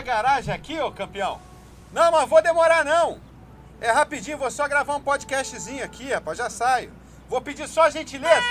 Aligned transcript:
a 0.00 0.02
garagem 0.02 0.52
aqui, 0.52 0.80
ô 0.80 0.90
campeão? 0.90 1.38
Não, 1.92 2.10
mas 2.10 2.28
vou 2.28 2.42
demorar 2.42 2.84
não. 2.84 3.18
É 3.80 3.90
rapidinho, 3.90 4.38
vou 4.38 4.50
só 4.50 4.66
gravar 4.66 4.96
um 4.96 5.00
podcastzinho 5.00 5.84
aqui, 5.84 6.12
rapaz, 6.12 6.38
já 6.38 6.48
saio. 6.48 6.90
Vou 7.28 7.40
pedir 7.40 7.68
só 7.68 7.88
gentileza. 7.90 8.46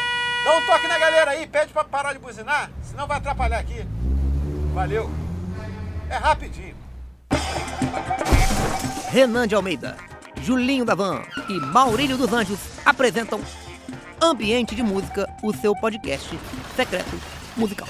Dá 0.45 0.57
um 0.57 0.65
toque 0.65 0.87
na 0.87 0.99
galera 0.99 1.31
aí, 1.31 1.47
pede 1.47 1.73
pra 1.73 1.83
parar 1.83 2.13
de 2.13 2.19
buzinar, 2.19 2.69
senão 2.83 3.07
vai 3.07 3.17
atrapalhar 3.17 3.59
aqui. 3.59 3.85
Valeu. 4.73 5.09
É 6.09 6.15
rapidinho. 6.15 6.75
Renan 9.09 9.47
de 9.47 9.55
Almeida, 9.55 9.97
Julinho 10.41 10.85
da 10.85 10.93
Van 10.95 11.23
e 11.49 11.53
Maurílio 11.59 12.17
dos 12.17 12.31
Anjos 12.31 12.59
apresentam 12.85 13.41
Ambiente 14.21 14.75
de 14.75 14.83
Música, 14.83 15.27
o 15.41 15.53
seu 15.53 15.75
podcast 15.75 16.39
secreto 16.75 17.19
musical. 17.57 17.87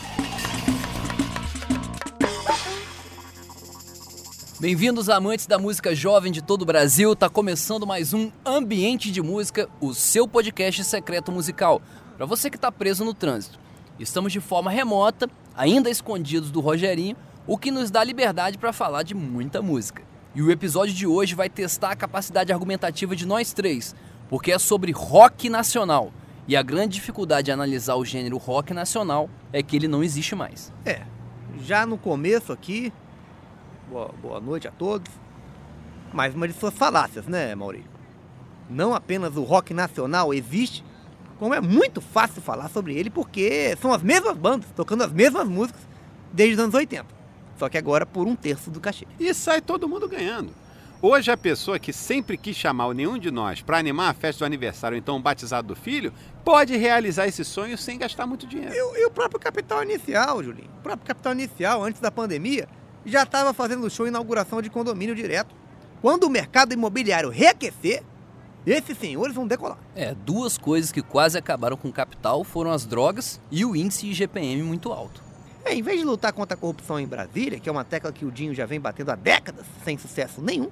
Bem-vindos 4.59 5.07
amantes 5.07 5.47
da 5.47 5.57
música 5.57 5.95
jovem 5.95 6.33
de 6.33 6.41
todo 6.41 6.63
o 6.63 6.65
Brasil. 6.65 7.15
Tá 7.15 7.29
começando 7.29 7.87
mais 7.87 8.13
um 8.13 8.29
Ambiente 8.45 9.09
de 9.09 9.21
Música, 9.21 9.69
o 9.79 9.93
seu 9.93 10.27
podcast 10.27 10.83
secreto 10.83 11.31
musical. 11.31 11.81
Para 12.17 12.25
você 12.25 12.49
que 12.49 12.57
está 12.57 12.69
preso 12.69 13.05
no 13.05 13.13
trânsito. 13.13 13.57
Estamos 13.97 14.33
de 14.33 14.41
forma 14.41 14.69
remota, 14.69 15.29
ainda 15.55 15.89
escondidos 15.89 16.51
do 16.51 16.59
Rogerinho, 16.59 17.15
o 17.47 17.57
que 17.57 17.71
nos 17.71 17.89
dá 17.89 18.03
liberdade 18.03 18.57
para 18.57 18.73
falar 18.73 19.03
de 19.03 19.15
muita 19.15 19.61
música. 19.61 20.03
E 20.35 20.41
o 20.41 20.51
episódio 20.51 20.93
de 20.93 21.07
hoje 21.07 21.35
vai 21.35 21.49
testar 21.49 21.91
a 21.91 21.95
capacidade 21.95 22.51
argumentativa 22.51 23.15
de 23.15 23.25
nós 23.25 23.53
três, 23.53 23.95
porque 24.27 24.51
é 24.51 24.59
sobre 24.59 24.91
rock 24.91 25.47
nacional. 25.47 26.11
E 26.49 26.57
a 26.57 26.61
grande 26.61 26.95
dificuldade 26.95 27.45
de 27.45 27.51
analisar 27.53 27.95
o 27.95 28.03
gênero 28.03 28.35
rock 28.35 28.73
nacional 28.73 29.29
é 29.53 29.63
que 29.63 29.77
ele 29.77 29.87
não 29.87 30.03
existe 30.03 30.35
mais. 30.35 30.73
É, 30.85 31.03
já 31.63 31.85
no 31.85 31.97
começo 31.97 32.51
aqui, 32.51 32.91
boa, 33.89 34.13
boa 34.21 34.39
noite 34.39 34.67
a 34.67 34.71
todos, 34.71 35.11
mais 36.13 36.33
uma 36.35 36.47
de 36.47 36.53
suas 36.53 36.73
falácias, 36.73 37.25
né, 37.25 37.55
Maurício? 37.55 37.89
Não 38.69 38.93
apenas 38.93 39.35
o 39.35 39.43
rock 39.43 39.73
nacional 39.73 40.33
existe, 40.33 40.83
como 41.39 41.55
é 41.55 41.61
muito 41.61 41.99
fácil 41.99 42.41
falar 42.41 42.69
sobre 42.69 42.95
ele, 42.95 43.09
porque 43.09 43.75
são 43.81 43.91
as 43.91 44.03
mesmas 44.03 44.37
bandas 44.37 44.69
tocando 44.75 45.03
as 45.03 45.11
mesmas 45.11 45.47
músicas 45.47 45.81
desde 46.31 46.55
os 46.55 46.59
anos 46.59 46.75
80. 46.75 47.05
Só 47.57 47.67
que 47.67 47.77
agora 47.77 48.05
por 48.05 48.27
um 48.27 48.35
terço 48.35 48.69
do 48.69 48.79
cachê. 48.79 49.07
E 49.19 49.33
sai 49.33 49.59
todo 49.59 49.89
mundo 49.89 50.07
ganhando. 50.07 50.53
Hoje 51.01 51.31
a 51.31 51.37
pessoa 51.37 51.79
que 51.79 51.93
sempre 51.93 52.37
quis 52.37 52.57
chamar 52.57 52.93
nenhum 52.93 53.17
de 53.17 53.31
nós 53.31 53.61
para 53.61 53.77
animar 53.77 54.09
a 54.09 54.13
festa 54.13 54.39
do 54.39 54.45
aniversário, 54.45 54.97
então 54.97 55.15
o 55.15 55.21
batizado 55.21 55.69
do 55.69 55.75
filho, 55.75 56.13
pode 56.43 56.75
realizar 56.75 57.25
esse 57.25 57.43
sonho 57.45 57.77
sem 57.77 57.97
gastar 57.97 58.27
muito 58.27 58.45
dinheiro. 58.45 58.73
E, 58.73 59.01
e 59.01 59.05
o 59.05 59.11
próprio 59.11 59.39
Capital 59.39 59.81
Inicial, 59.81 60.43
Julinho? 60.43 60.69
O 60.79 60.83
próprio 60.83 61.07
Capital 61.07 61.31
Inicial, 61.31 61.83
antes 61.83 62.01
da 62.01 62.11
pandemia, 62.11 62.67
já 63.05 63.23
estava 63.23 63.53
fazendo 63.53 63.89
show 63.89 64.07
inauguração 64.07 64.61
de 64.61 64.69
condomínio 64.69 65.15
direto. 65.15 65.55
Quando 66.01 66.23
o 66.25 66.29
mercado 66.29 66.73
imobiliário 66.73 67.29
reaquecer, 67.29 68.03
esses 68.65 68.97
senhores 68.97 69.33
vão 69.33 69.47
decolar. 69.47 69.77
É, 69.95 70.13
duas 70.13 70.57
coisas 70.57 70.91
que 70.91 71.01
quase 71.01 71.37
acabaram 71.37 71.77
com 71.77 71.89
o 71.89 71.93
capital 71.93 72.43
foram 72.43 72.71
as 72.71 72.85
drogas 72.85 73.39
e 73.51 73.65
o 73.65 73.75
índice 73.75 74.07
IGPM 74.07 74.63
muito 74.63 74.91
alto. 74.91 75.21
É, 75.65 75.73
em 75.73 75.81
vez 75.81 75.99
de 75.99 76.05
lutar 76.05 76.31
contra 76.33 76.55
a 76.55 76.59
corrupção 76.59 76.99
em 76.99 77.07
Brasília, 77.07 77.59
que 77.59 77.67
é 77.67 77.71
uma 77.71 77.83
tecla 77.83 78.11
que 78.11 78.25
o 78.25 78.31
Dinho 78.31 78.53
já 78.53 78.65
vem 78.65 78.79
batendo 78.79 79.11
há 79.11 79.15
décadas, 79.15 79.65
sem 79.83 79.97
sucesso 79.97 80.41
nenhum, 80.41 80.69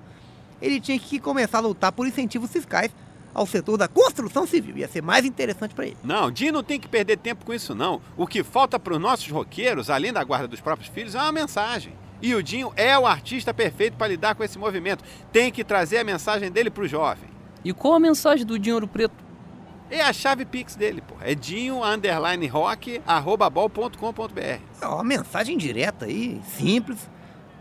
ele 0.61 0.79
tinha 0.79 0.97
que 0.97 1.19
começar 1.19 1.59
a 1.59 1.61
lutar 1.61 1.91
por 1.91 2.07
incentivos 2.07 2.51
fiscais 2.51 2.91
ao 3.33 3.45
setor 3.45 3.77
da 3.77 3.87
construção 3.87 4.47
civil. 4.47 4.77
Ia 4.77 4.87
ser 4.87 5.01
mais 5.01 5.25
interessante 5.25 5.75
para 5.75 5.85
ele. 5.85 5.97
Não, 6.03 6.31
Dinho 6.31 6.53
não 6.53 6.63
tem 6.63 6.79
que 6.79 6.87
perder 6.87 7.17
tempo 7.17 7.45
com 7.45 7.53
isso, 7.53 7.75
não. 7.75 8.01
O 8.15 8.25
que 8.25 8.43
falta 8.43 8.79
para 8.79 8.93
os 8.93 8.99
nossos 8.99 9.29
roqueiros, 9.29 9.89
além 9.89 10.11
da 10.11 10.23
guarda 10.23 10.47
dos 10.47 10.61
próprios 10.61 10.89
filhos, 10.89 11.13
é 11.13 11.19
uma 11.19 11.31
mensagem. 11.31 11.93
E 12.21 12.33
o 12.33 12.41
Dinho 12.41 12.71
é 12.75 12.97
o 12.97 13.05
artista 13.05 13.53
perfeito 13.53 13.97
para 13.97 14.07
lidar 14.07 14.35
com 14.35 14.43
esse 14.43 14.57
movimento. 14.57 15.03
Tem 15.31 15.51
que 15.51 15.63
trazer 15.63 15.99
a 15.99 16.03
mensagem 16.03 16.51
dele 16.51 16.69
para 16.69 16.83
o 16.83 16.87
jovem. 16.87 17.29
E 17.63 17.73
qual 17.73 17.95
a 17.95 17.99
mensagem 17.99 18.45
do 18.45 18.57
Dinho 18.57 18.75
Ouro 18.75 18.87
Preto? 18.87 19.27
É 19.89 20.01
a 20.01 20.11
chave 20.11 20.43
Pix 20.45 20.75
dele, 20.75 21.01
pô. 21.01 21.15
É 21.21 21.33
dinho 21.33 21.83
underline 21.83 22.45
rock 22.47 23.01
arroba 23.07 23.49
bol.com.br. 23.49 24.61
É 24.81 24.85
uma 24.87 25.03
mensagem 25.03 25.57
direta 25.57 26.05
aí, 26.05 26.41
simples, 26.43 27.09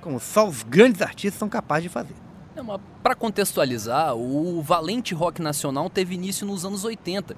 como 0.01 0.19
só 0.19 0.47
os 0.47 0.65
grandes 0.65 1.03
artistas 1.03 1.39
são 1.39 1.49
capazes 1.49 1.85
de 1.85 1.89
fazer. 1.89 2.15
É 2.57 2.61
para 3.03 3.15
contextualizar, 3.15 4.17
o 4.17 4.61
valente 4.61 5.15
rock 5.15 5.41
nacional 5.41 5.89
teve 5.89 6.15
início 6.15 6.47
nos 6.47 6.65
anos 6.65 6.85
80, 6.85 7.37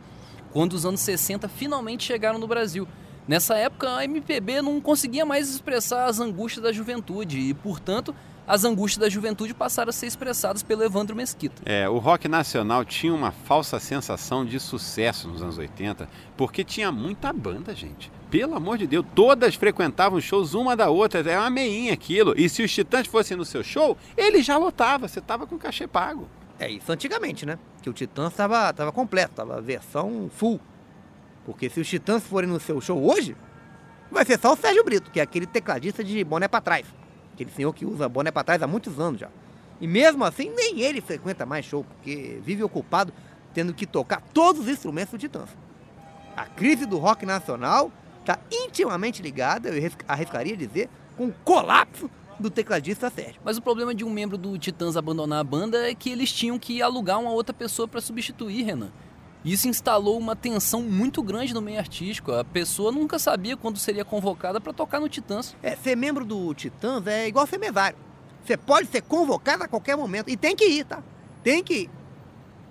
quando 0.53 0.72
os 0.72 0.87
anos 0.87 1.00
60 1.00 1.48
finalmente 1.48 2.04
chegaram 2.04 2.38
no 2.38 2.47
Brasil. 2.47 2.88
Nessa 3.28 3.59
época, 3.59 3.94
a 3.94 4.05
MPB 4.05 4.62
não 4.62 4.81
conseguia 4.81 5.27
mais 5.27 5.50
expressar 5.50 6.06
as 6.06 6.19
angústias 6.19 6.62
da 6.62 6.72
juventude 6.72 7.39
e, 7.39 7.53
portanto, 7.53 8.15
as 8.47 8.65
angústias 8.65 8.97
da 9.03 9.11
juventude 9.11 9.53
passaram 9.53 9.91
a 9.91 9.93
ser 9.93 10.06
expressadas 10.06 10.62
pelo 10.62 10.83
Evandro 10.83 11.15
Mesquita. 11.15 11.61
É, 11.66 11.87
o 11.87 11.99
rock 11.99 12.27
nacional 12.27 12.87
tinha 12.87 13.12
uma 13.12 13.31
falsa 13.31 13.78
sensação 13.78 14.47
de 14.47 14.59
sucesso 14.59 15.28
nos 15.28 15.43
anos 15.43 15.59
80, 15.59 16.09
porque 16.39 16.65
tinha 16.65 16.91
muita 16.91 17.31
banda, 17.31 17.75
gente. 17.75 18.11
Pelo 18.31 18.55
amor 18.55 18.78
de 18.78 18.87
Deus, 18.87 19.05
todas 19.15 19.55
frequentavam 19.55 20.19
shows 20.22 20.55
uma 20.55 20.75
da 20.75 20.89
outra, 20.89 21.21
é 21.21 21.39
uma 21.39 21.50
meinha 21.50 21.93
aquilo. 21.93 22.33
E 22.34 22.49
se 22.49 22.62
os 22.62 22.72
Titãs 22.72 23.06
fossem 23.06 23.37
no 23.37 23.45
seu 23.45 23.62
show, 23.62 23.95
ele 24.16 24.43
já 24.43 24.56
lotava, 24.56 25.06
você 25.06 25.21
tava 25.21 25.47
com 25.47 25.59
cachê 25.59 25.87
pago. 25.87 26.27
É 26.59 26.71
isso 26.71 26.91
antigamente, 26.91 27.45
né? 27.45 27.59
Que 27.83 27.91
o 27.91 27.93
Titãs 27.93 28.31
estava 28.31 28.72
tava 28.72 28.91
completo, 28.91 29.34
tava 29.34 29.60
versão 29.60 30.31
full. 30.34 30.59
Porque 31.48 31.70
se 31.70 31.81
os 31.81 31.88
Titãs 31.88 32.22
forem 32.25 32.47
no 32.47 32.60
seu 32.60 32.78
show 32.78 33.03
hoje, 33.03 33.34
vai 34.10 34.22
ser 34.22 34.38
só 34.38 34.53
o 34.53 34.56
Sérgio 34.56 34.84
Brito, 34.84 35.10
que 35.10 35.19
é 35.19 35.22
aquele 35.22 35.47
tecladista 35.47 36.04
de 36.04 36.22
boné 36.22 36.47
para 36.47 36.60
trás. 36.60 36.84
Aquele 37.32 37.50
senhor 37.50 37.72
que 37.72 37.86
usa 37.86 38.06
boné 38.06 38.31
para 38.31 38.44
trás 38.44 38.62
há 38.62 38.66
muitos 38.66 39.00
anos 39.00 39.19
já. 39.19 39.31
E 39.81 39.86
mesmo 39.86 40.26
assim, 40.26 40.53
nem 40.54 40.82
ele 40.82 41.00
frequenta 41.00 41.47
mais 41.47 41.64
show, 41.64 41.84
porque 41.84 42.38
vive 42.44 42.62
ocupado 42.62 43.14
tendo 43.54 43.72
que 43.72 43.86
tocar 43.86 44.20
todos 44.34 44.60
os 44.60 44.69
instrumentos 44.69 45.12
do 45.12 45.19
Titãs. 45.19 45.48
A 46.36 46.44
crise 46.44 46.84
do 46.84 46.98
rock 46.98 47.25
nacional 47.25 47.91
está 48.20 48.38
intimamente 48.53 49.22
ligada, 49.22 49.70
eu 49.70 49.91
arriscaria 50.06 50.54
dizer, 50.54 50.91
com 51.16 51.28
o 51.28 51.32
colapso 51.32 52.10
do 52.38 52.50
tecladista 52.50 53.09
Sérgio. 53.09 53.41
Mas 53.42 53.56
o 53.56 53.62
problema 53.62 53.94
de 53.94 54.04
um 54.04 54.10
membro 54.10 54.36
do 54.36 54.59
Titãs 54.59 54.98
abandonar 54.98 55.41
a 55.41 55.44
banda 55.44 55.91
é 55.91 55.94
que 55.94 56.10
eles 56.10 56.30
tinham 56.30 56.59
que 56.59 56.82
alugar 56.82 57.19
uma 57.19 57.30
outra 57.30 57.54
pessoa 57.54 57.88
para 57.88 58.03
substituir, 58.03 58.65
Renan. 58.65 58.92
Isso 59.44 59.69
instalou 59.69 60.19
uma 60.19 60.34
tensão 60.34 60.82
muito 60.82 61.22
grande 61.22 61.54
no 61.54 61.62
meio 61.62 61.78
artístico. 61.78 62.32
A 62.32 62.44
pessoa 62.44 62.91
nunca 62.91 63.19
sabia 63.19 63.56
quando 63.56 63.78
seria 63.78 64.04
convocada 64.04 64.60
para 64.60 64.72
tocar 64.72 65.00
no 65.00 65.09
Titãs. 65.09 65.54
É, 65.62 65.76
ser 65.76 65.97
membro 65.97 66.25
do 66.25 66.53
Titãs 66.54 67.06
é 67.06 67.28
igual 67.28 67.47
ser 67.47 67.59
mesário. 67.59 67.97
Você 68.44 68.56
pode 68.56 68.88
ser 68.88 69.03
convocado 69.03 69.65
a 69.65 69.69
qualquer 69.69 69.97
momento. 69.97 70.28
E 70.28 70.37
tem 70.37 70.56
que 70.56 70.65
ir, 70.65 70.84
tá? 70.84 71.03
Tem 71.43 71.62
que 71.62 71.75
ir. 71.75 71.91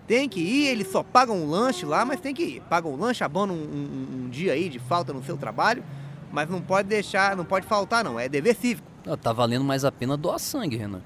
Tem 0.07 0.29
que 0.29 0.39
ir, 0.39 0.67
eles 0.67 0.89
só 0.89 1.03
pagam 1.03 1.35
um 1.35 1.49
lanche 1.49 1.85
lá, 1.85 2.05
mas 2.05 2.21
tem 2.21 2.33
que 2.33 2.43
ir. 2.43 2.61
Pagam 2.69 2.93
um 2.93 2.95
lanche, 2.95 3.23
abonam 3.23 3.53
um, 3.53 3.59
um, 3.59 4.23
um 4.23 4.29
dia 4.29 4.53
aí 4.53 4.69
de 4.69 4.79
falta 4.79 5.11
no 5.11 5.21
seu 5.21 5.37
trabalho, 5.37 5.83
mas 6.31 6.49
não 6.49 6.61
pode 6.61 6.87
deixar, 6.87 7.35
não 7.35 7.43
pode 7.43 7.67
faltar 7.67 8.05
não, 8.05 8.17
é 8.17 8.29
dever 8.29 8.55
cívico. 8.55 8.87
Ah, 9.05 9.17
tá 9.17 9.33
valendo 9.33 9.65
mais 9.65 9.83
a 9.83 9.91
pena 9.91 10.15
doar 10.15 10.39
sangue, 10.39 10.77
Renan. 10.77 11.01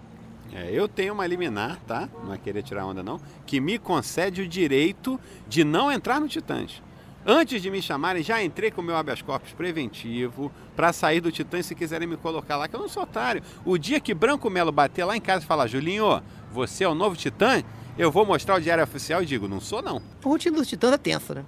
É, 0.53 0.69
eu 0.71 0.87
tenho 0.87 1.13
uma 1.13 1.25
liminar, 1.25 1.79
tá? 1.87 2.09
Não 2.23 2.33
é 2.33 2.37
querer 2.37 2.61
tirar 2.61 2.85
onda 2.85 3.01
não, 3.01 3.19
que 3.45 3.61
me 3.61 3.79
concede 3.79 4.41
o 4.41 4.47
direito 4.47 5.19
de 5.47 5.63
não 5.63 5.91
entrar 5.91 6.19
no 6.19 6.27
Titãs. 6.27 6.81
Antes 7.25 7.61
de 7.61 7.69
me 7.69 7.81
chamarem, 7.81 8.23
já 8.23 8.43
entrei 8.43 8.71
com 8.71 8.81
o 8.81 8.83
meu 8.83 8.97
habeas 8.97 9.21
corpus 9.21 9.53
preventivo 9.53 10.51
para 10.75 10.91
sair 10.91 11.21
do 11.21 11.31
Titãs 11.31 11.67
se 11.67 11.75
quiserem 11.75 12.07
me 12.07 12.17
colocar 12.17 12.57
lá, 12.57 12.67
que 12.67 12.75
eu 12.75 12.79
não 12.79 12.89
sou 12.89 13.03
otário. 13.03 13.43
O 13.63 13.77
dia 13.77 13.99
que 13.99 14.13
Branco 14.13 14.49
Melo 14.49 14.71
bater 14.71 15.05
lá 15.05 15.15
em 15.15 15.21
casa 15.21 15.45
e 15.45 15.47
falar, 15.47 15.67
Julinho, 15.67 16.21
você 16.51 16.83
é 16.83 16.89
o 16.89 16.95
novo 16.95 17.15
Titã, 17.15 17.63
eu 17.97 18.11
vou 18.11 18.25
mostrar 18.25 18.55
o 18.55 18.59
diário 18.59 18.83
oficial 18.83 19.21
e 19.21 19.25
digo, 19.25 19.47
não 19.47 19.61
sou 19.61 19.81
não. 19.81 19.97
A 19.97 20.27
rotina 20.27 20.57
dos 20.57 20.67
Titãs 20.67 20.93
é 20.93 20.97
tensa, 20.97 21.35
né? 21.35 21.45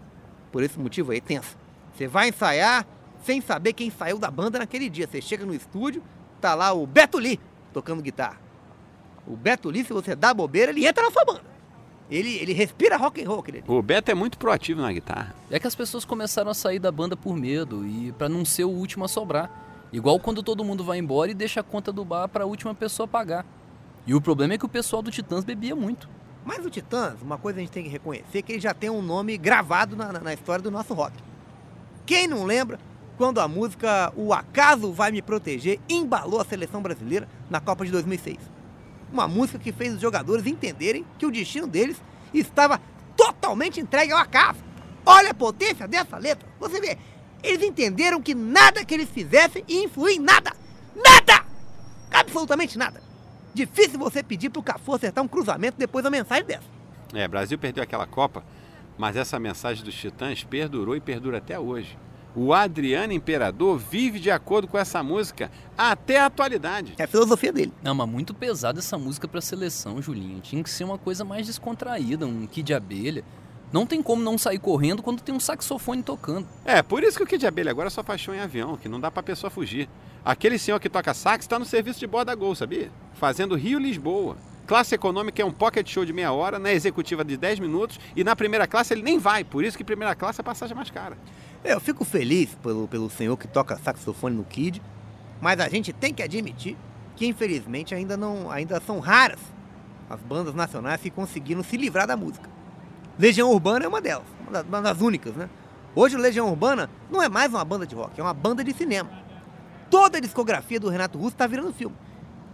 Por 0.51 0.61
esse 0.61 0.79
motivo 0.79 1.11
aí, 1.11 1.19
tensa. 1.19 1.57
Você 1.95 2.07
vai 2.07 2.29
ensaiar 2.29 2.85
sem 3.23 3.41
saber 3.41 3.73
quem 3.73 3.89
saiu 3.89 4.19
da 4.19 4.29
banda 4.29 4.59
naquele 4.59 4.87
dia. 4.89 5.07
Você 5.07 5.21
chega 5.21 5.43
no 5.43 5.55
estúdio, 5.55 6.03
tá 6.39 6.53
lá 6.53 6.71
o 6.71 6.85
Beto 6.85 7.17
Lee 7.17 7.39
tocando 7.73 8.01
guitarra. 8.01 8.42
O 9.27 9.35
Beto 9.35 9.69
Lee, 9.69 9.85
se 9.85 9.93
você 9.93 10.15
dá 10.15 10.33
bobeira, 10.33 10.71
ele 10.71 10.85
entra 10.85 11.03
na 11.03 11.11
sua 11.11 11.23
banda. 11.23 11.53
Ele, 12.11 12.35
ele 12.35 12.53
respira 12.53 12.97
rock 12.97 13.23
and 13.23 13.27
roll, 13.27 13.39
aquele 13.39 13.63
O 13.67 13.81
Beto 13.81 14.11
é 14.11 14.13
muito 14.13 14.37
proativo 14.37 14.81
na 14.81 14.91
guitarra. 14.91 15.33
É 15.49 15.59
que 15.59 15.67
as 15.67 15.75
pessoas 15.75 16.03
começaram 16.03 16.51
a 16.51 16.53
sair 16.53 16.79
da 16.79 16.91
banda 16.91 17.15
por 17.15 17.35
medo 17.35 17.85
e 17.87 18.11
para 18.11 18.27
não 18.27 18.43
ser 18.43 18.65
o 18.65 18.69
último 18.69 19.05
a 19.05 19.07
sobrar. 19.07 19.49
Igual 19.91 20.19
quando 20.19 20.43
todo 20.43 20.63
mundo 20.63 20.83
vai 20.83 20.97
embora 20.97 21.31
e 21.31 21.33
deixa 21.33 21.61
a 21.61 21.63
conta 21.63 21.91
do 21.91 22.03
bar 22.03 22.27
para 22.27 22.43
a 22.43 22.47
última 22.47 22.75
pessoa 22.75 23.07
pagar. 23.07 23.45
E 24.05 24.13
o 24.13 24.19
problema 24.19 24.53
é 24.53 24.57
que 24.57 24.65
o 24.65 24.69
pessoal 24.69 25.01
do 25.01 25.11
Titãs 25.11 25.45
bebia 25.45 25.75
muito. 25.75 26.09
Mas 26.45 26.65
o 26.65 26.69
Titãs, 26.69 27.21
uma 27.21 27.37
coisa 27.37 27.59
a 27.59 27.61
gente 27.61 27.71
tem 27.71 27.83
que 27.83 27.89
reconhecer, 27.89 28.41
que 28.41 28.51
ele 28.51 28.59
já 28.59 28.73
tem 28.73 28.89
um 28.89 29.01
nome 29.01 29.37
gravado 29.37 29.95
na, 29.95 30.11
na, 30.11 30.19
na 30.19 30.33
história 30.33 30.61
do 30.61 30.69
nosso 30.69 30.93
rock. 30.93 31.15
Quem 32.05 32.27
não 32.27 32.43
lembra 32.43 32.79
quando 33.17 33.39
a 33.39 33.47
música 33.47 34.11
O 34.15 34.33
Acaso 34.33 34.91
Vai 34.91 35.11
Me 35.11 35.21
Proteger 35.21 35.79
embalou 35.87 36.41
a 36.41 36.45
seleção 36.45 36.81
brasileira 36.81 37.29
na 37.49 37.61
Copa 37.61 37.85
de 37.85 37.91
2006? 37.91 38.37
Uma 39.13 39.27
música 39.27 39.59
que 39.59 39.71
fez 39.71 39.93
os 39.93 40.01
jogadores 40.01 40.45
entenderem 40.45 41.05
que 41.17 41.25
o 41.25 41.31
destino 41.31 41.67
deles 41.67 42.01
estava 42.33 42.81
totalmente 43.15 43.79
entregue 43.79 44.11
ao 44.11 44.19
acaso. 44.19 44.59
Olha 45.05 45.29
a 45.29 45.35
potência 45.35 45.87
dessa 45.87 46.17
letra. 46.17 46.49
Você 46.59 46.81
vê, 46.81 46.97
eles 47.43 47.61
entenderam 47.61 48.21
que 48.21 48.33
nada 48.33 48.83
que 48.83 48.93
eles 48.93 49.09
fizessem 49.09 49.63
ia 49.67 49.83
influir 49.83 50.15
em 50.15 50.19
nada. 50.19 50.51
Nada! 50.95 51.53
absolutamente 52.13 52.77
nada. 52.77 53.01
Difícil 53.53 53.99
você 53.99 54.23
pedir 54.23 54.49
pro 54.49 54.63
Cafu 54.63 54.95
acertar 54.95 55.23
um 55.23 55.27
cruzamento 55.27 55.77
depois 55.77 56.03
da 56.03 56.09
mensagem 56.09 56.45
dessa. 56.45 56.63
É, 57.13 57.27
Brasil 57.27 57.57
perdeu 57.57 57.83
aquela 57.83 58.07
Copa, 58.07 58.43
mas 58.97 59.15
essa 59.15 59.39
mensagem 59.39 59.83
dos 59.83 59.93
Titãs 59.93 60.43
perdurou 60.43 60.95
e 60.95 61.01
perdura 61.01 61.37
até 61.37 61.59
hoje. 61.59 61.97
O 62.35 62.51
Adriano 62.51 63.13
Imperador 63.13 63.77
vive 63.77 64.19
de 64.19 64.31
acordo 64.31 64.67
com 64.67 64.77
essa 64.77 65.03
música 65.03 65.51
até 65.77 66.19
a 66.19 66.25
atualidade. 66.25 66.95
É 66.97 67.03
a 67.03 67.07
filosofia 67.07 67.53
dele. 67.53 67.71
Não, 67.83 67.93
mas 67.93 68.09
muito 68.09 68.33
pesada 68.33 68.79
essa 68.79 68.97
música 68.97 69.27
pra 69.27 69.39
seleção, 69.39 70.01
Julinho. 70.01 70.41
Tinha 70.41 70.63
que 70.63 70.69
ser 70.69 70.83
uma 70.83 70.97
coisa 70.97 71.23
mais 71.23 71.45
descontraída, 71.45 72.25
um 72.25 72.47
kid 72.47 72.65
de 72.65 72.73
abelha. 72.73 73.23
Não 73.71 73.85
tem 73.85 74.01
como 74.01 74.21
não 74.21 74.37
sair 74.37 74.59
correndo 74.59 75.01
quando 75.01 75.21
tem 75.21 75.33
um 75.33 75.39
saxofone 75.39 76.01
tocando. 76.01 76.47
É, 76.63 76.81
por 76.83 77.03
isso 77.03 77.17
que 77.17 77.23
o 77.23 77.25
Kid 77.25 77.39
de 77.39 77.47
Abelha 77.47 77.71
agora 77.71 77.89
só 77.89 78.03
faz 78.03 78.21
show 78.21 78.33
em 78.33 78.39
avião, 78.39 78.77
que 78.77 78.87
não 78.87 78.99
dá 78.99 79.09
pra 79.09 79.23
pessoa 79.23 79.49
fugir. 79.49 79.89
Aquele 80.23 80.59
senhor 80.59 80.79
que 80.79 80.87
toca 80.87 81.11
sax 81.11 81.43
está 81.43 81.57
no 81.57 81.65
serviço 81.65 81.99
de 81.99 82.05
borda 82.05 82.35
Gol, 82.35 82.53
sabia? 82.53 82.91
Fazendo 83.15 83.55
Rio-Lisboa. 83.55 84.37
Classe 84.67 84.93
econômica 84.93 85.41
é 85.41 85.45
um 85.45 85.51
pocket 85.51 85.89
show 85.89 86.05
de 86.05 86.13
meia 86.13 86.31
hora, 86.31 86.59
na 86.59 86.71
executiva 86.71 87.25
de 87.25 87.35
10 87.35 87.59
minutos, 87.59 87.99
e 88.15 88.23
na 88.23 88.35
primeira 88.35 88.67
classe 88.67 88.93
ele 88.93 89.01
nem 89.01 89.17
vai, 89.17 89.43
por 89.43 89.63
isso 89.63 89.75
que 89.75 89.83
primeira 89.83 90.13
classe 90.13 90.39
a 90.39 90.43
passagem 90.43 90.73
é 90.73 90.75
mais 90.75 90.91
cara. 90.91 91.17
Eu 91.63 91.79
fico 91.79 92.03
feliz 92.03 92.53
pelo, 92.55 92.89
pelo 92.89 93.09
senhor 93.09 93.37
que 93.37 93.47
toca 93.47 93.77
saxofone 93.77 94.35
no 94.35 94.43
Kid, 94.43 94.81
mas 95.39 95.61
a 95.61 95.69
gente 95.69 95.93
tem 95.93 96.13
que 96.13 96.21
admitir 96.21 96.75
que 97.15 97.25
infelizmente 97.25 97.95
ainda 97.95 98.17
não 98.17 98.51
ainda 98.51 98.81
são 98.81 98.99
raras 98.99 99.39
as 100.09 100.19
bandas 100.19 100.53
nacionais 100.53 100.99
que 100.99 101.09
conseguiram 101.09 101.63
se 101.63 101.77
livrar 101.77 102.05
da 102.05 102.17
música. 102.17 102.49
Legião 103.17 103.49
Urbana 103.49 103.85
é 103.85 103.87
uma 103.87 104.01
delas, 104.01 104.25
uma 104.41 104.51
das, 104.51 104.65
uma 104.65 104.81
das 104.81 104.99
únicas, 104.99 105.35
né? 105.35 105.49
Hoje 105.95 106.17
o 106.17 106.19
Legião 106.19 106.49
Urbana 106.49 106.89
não 107.09 107.21
é 107.21 107.29
mais 107.29 107.49
uma 107.49 107.63
banda 107.63 107.87
de 107.87 107.95
rock, 107.95 108.19
é 108.19 108.23
uma 108.23 108.33
banda 108.33 108.61
de 108.61 108.73
cinema. 108.73 109.09
Toda 109.89 110.17
a 110.17 110.21
discografia 110.21 110.79
do 110.79 110.89
Renato 110.89 111.17
Russo 111.17 111.35
está 111.35 111.47
virando 111.47 111.71
filme. 111.71 111.95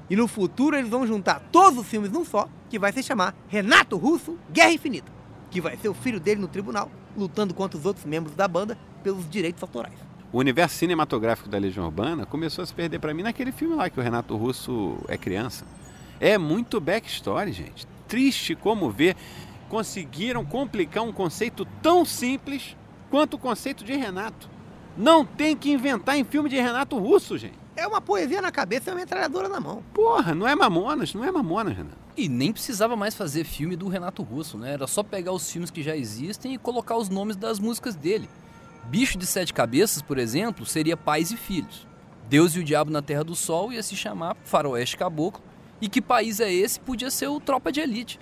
E 0.07 0.15
no 0.15 0.27
futuro 0.27 0.75
eles 0.75 0.89
vão 0.89 1.07
juntar 1.07 1.39
todos 1.51 1.79
os 1.79 1.87
filmes 1.87 2.11
num 2.11 2.23
só, 2.23 2.47
que 2.69 2.77
vai 2.77 2.91
se 2.91 3.01
chamar 3.01 3.33
Renato 3.47 3.97
Russo 3.97 4.37
Guerra 4.51 4.71
Infinita, 4.71 5.11
que 5.49 5.59
vai 5.59 5.77
ser 5.77 5.89
o 5.89 5.95
filho 5.95 6.19
dele 6.19 6.39
no 6.39 6.47
tribunal, 6.47 6.91
lutando 7.17 7.55
contra 7.55 7.77
os 7.77 7.85
outros 7.85 8.05
membros 8.05 8.35
da 8.35 8.47
banda 8.47 8.77
pelos 8.99 9.29
direitos 9.29 9.61
autorais. 9.61 9.93
O 10.31 10.37
universo 10.37 10.75
cinematográfico 10.75 11.49
da 11.49 11.57
Legião 11.57 11.85
Urbana 11.85 12.25
começou 12.25 12.63
a 12.63 12.65
se 12.65 12.73
perder 12.73 12.99
pra 12.99 13.13
mim 13.13 13.23
naquele 13.23 13.51
filme 13.51 13.75
lá 13.75 13.89
que 13.89 13.99
o 13.99 14.03
Renato 14.03 14.35
Russo 14.35 14.97
é 15.07 15.17
criança. 15.17 15.65
É 16.19 16.37
muito 16.37 16.79
backstory, 16.79 17.51
gente. 17.51 17.87
Triste 18.07 18.53
como 18.53 18.91
ver 18.91 19.15
conseguiram 19.67 20.43
complicar 20.45 21.03
um 21.03 21.11
conceito 21.11 21.65
tão 21.81 22.03
simples 22.03 22.75
quanto 23.09 23.35
o 23.35 23.39
conceito 23.39 23.83
de 23.83 23.93
Renato. 23.93 24.49
Não 24.97 25.25
tem 25.25 25.55
que 25.55 25.71
inventar 25.71 26.17
em 26.17 26.23
filme 26.23 26.49
de 26.49 26.57
Renato 26.57 26.97
Russo, 26.97 27.37
gente. 27.37 27.57
É 27.75 27.87
uma 27.87 28.01
poesia 28.01 28.41
na 28.41 28.51
cabeça 28.51 28.89
e 28.89 28.93
uma 28.93 28.99
metralhadora 28.99 29.47
na 29.47 29.59
mão. 29.59 29.81
Porra, 29.93 30.35
não 30.35 30.45
é 30.47 30.53
Mamonas, 30.53 31.13
não 31.13 31.23
é 31.23 31.31
Mamonas, 31.31 31.77
Renato. 31.77 31.97
E 32.17 32.27
nem 32.27 32.51
precisava 32.51 32.97
mais 32.97 33.15
fazer 33.15 33.45
filme 33.45 33.77
do 33.77 33.87
Renato 33.87 34.21
Russo, 34.21 34.57
né? 34.57 34.73
Era 34.73 34.85
só 34.85 35.01
pegar 35.01 35.31
os 35.31 35.49
filmes 35.49 35.71
que 35.71 35.81
já 35.81 35.95
existem 35.95 36.55
e 36.55 36.57
colocar 36.57 36.97
os 36.97 37.07
nomes 37.07 37.37
das 37.37 37.57
músicas 37.57 37.95
dele. 37.95 38.29
Bicho 38.85 39.17
de 39.17 39.25
Sete 39.25 39.53
Cabeças, 39.53 40.01
por 40.01 40.17
exemplo, 40.17 40.65
seria 40.65 40.97
Pais 40.97 41.31
e 41.31 41.37
Filhos. 41.37 41.87
Deus 42.27 42.55
e 42.55 42.59
o 42.59 42.63
Diabo 42.63 42.91
na 42.91 43.01
Terra 43.01 43.23
do 43.23 43.35
Sol 43.35 43.71
ia 43.71 43.81
se 43.81 43.95
chamar 43.95 44.37
Faroeste 44.43 44.97
Caboclo. 44.97 45.43
E 45.81 45.89
que 45.89 46.01
país 46.01 46.39
é 46.39 46.51
esse? 46.51 46.79
Podia 46.79 47.09
ser 47.09 47.27
o 47.27 47.39
Tropa 47.39 47.71
de 47.71 47.79
Elite. 47.79 48.19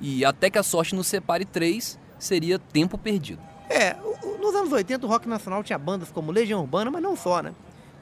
E 0.00 0.24
Até 0.24 0.48
que 0.48 0.58
a 0.58 0.62
Sorte 0.62 0.94
nos 0.94 1.06
Separe 1.06 1.44
3 1.44 1.98
seria 2.18 2.58
Tempo 2.58 2.96
Perdido. 2.96 3.42
É, 3.68 3.96
nos 4.40 4.54
anos 4.54 4.72
80 4.72 5.04
o 5.06 5.08
rock 5.08 5.28
nacional 5.28 5.62
tinha 5.62 5.78
bandas 5.78 6.10
como 6.10 6.32
Legião 6.32 6.60
Urbana, 6.60 6.90
mas 6.90 7.02
não 7.02 7.14
só, 7.14 7.42
né? 7.42 7.52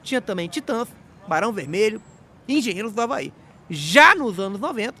Tinha 0.01 0.21
também 0.21 0.47
Titãs, 0.47 0.87
Barão 1.27 1.51
Vermelho 1.51 2.01
e 2.47 2.57
Engenheiros 2.57 2.93
do 2.93 3.01
Havaí. 3.01 3.33
Já 3.69 4.15
nos 4.15 4.39
anos 4.39 4.59
90, 4.59 4.95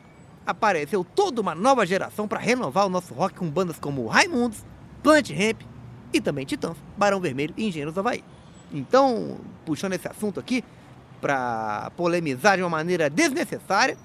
apareceu 0.45 1.03
toda 1.03 1.41
uma 1.41 1.55
nova 1.55 1.85
geração 1.85 2.27
para 2.27 2.39
renovar 2.39 2.85
o 2.85 2.89
nosso 2.89 3.13
rock 3.13 3.35
com 3.35 3.49
bandas 3.49 3.79
como 3.79 4.07
Raimundos, 4.07 4.65
Plant 5.01 5.29
Ramp 5.31 5.61
e 6.13 6.21
também 6.21 6.45
Titãs, 6.45 6.77
Barão 6.97 7.19
Vermelho 7.19 7.53
e 7.57 7.67
Engenheiros 7.67 7.93
do 7.93 7.99
Havaí. 7.99 8.23
Então, 8.71 9.37
puxando 9.65 9.93
esse 9.93 10.07
assunto 10.07 10.39
aqui, 10.39 10.63
para 11.19 11.91
polemizar 11.97 12.57
de 12.57 12.63
uma 12.63 12.69
maneira 12.69 13.09
desnecessária, 13.09 13.97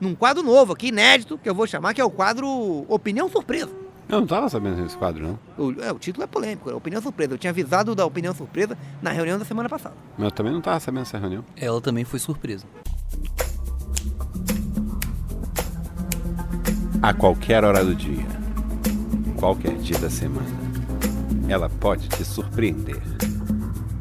num 0.00 0.14
quadro 0.14 0.42
novo 0.42 0.72
aqui, 0.72 0.88
inédito, 0.88 1.38
que 1.38 1.48
eu 1.48 1.54
vou 1.54 1.66
chamar, 1.66 1.94
que 1.94 2.00
é 2.00 2.04
o 2.04 2.10
quadro 2.10 2.46
Opinião 2.88 3.28
Surpresa. 3.28 3.88
Eu 4.08 4.20
não 4.20 4.26
tava 4.26 4.48
sabendo 4.48 4.82
desse 4.82 4.96
quadro, 4.96 5.22
não. 5.22 5.38
O, 5.62 5.82
é, 5.82 5.92
o 5.92 5.98
título 5.98 6.24
é 6.24 6.26
polêmico, 6.26 6.70
é 6.70 6.74
opinião 6.74 7.02
surpresa. 7.02 7.34
Eu 7.34 7.38
tinha 7.38 7.50
avisado 7.50 7.94
da 7.94 8.06
opinião 8.06 8.34
surpresa 8.34 8.76
na 9.02 9.10
reunião 9.10 9.38
da 9.38 9.44
semana 9.44 9.68
passada. 9.68 9.94
Mas 10.16 10.24
eu 10.24 10.30
também 10.30 10.50
não 10.50 10.62
tava 10.62 10.80
sabendo 10.80 11.04
dessa 11.04 11.18
reunião. 11.18 11.44
Ela 11.54 11.78
também 11.78 12.06
foi 12.06 12.18
surpresa. 12.18 12.64
A 17.02 17.12
qualquer 17.12 17.64
hora 17.64 17.84
do 17.84 17.94
dia, 17.94 18.26
qualquer 19.36 19.76
dia 19.76 19.98
da 19.98 20.08
semana, 20.08 20.67
ela 21.48 21.70
pode 21.70 22.08
te 22.08 22.24
surpreender. 22.24 23.00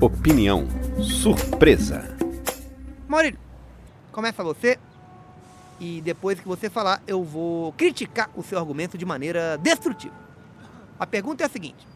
Opinião 0.01 0.67
surpresa. 1.01 2.15
Maurílio, 3.07 3.39
começa 4.11 4.43
você. 4.43 4.77
E 5.79 6.01
depois 6.01 6.39
que 6.39 6.47
você 6.47 6.69
falar, 6.69 7.01
eu 7.07 7.23
vou 7.23 7.71
criticar 7.73 8.29
o 8.35 8.43
seu 8.43 8.57
argumento 8.57 8.97
de 8.97 9.05
maneira 9.05 9.57
destrutiva. 9.57 10.13
A 10.99 11.05
pergunta 11.05 11.43
é 11.43 11.45
a 11.45 11.49
seguinte: 11.49 11.87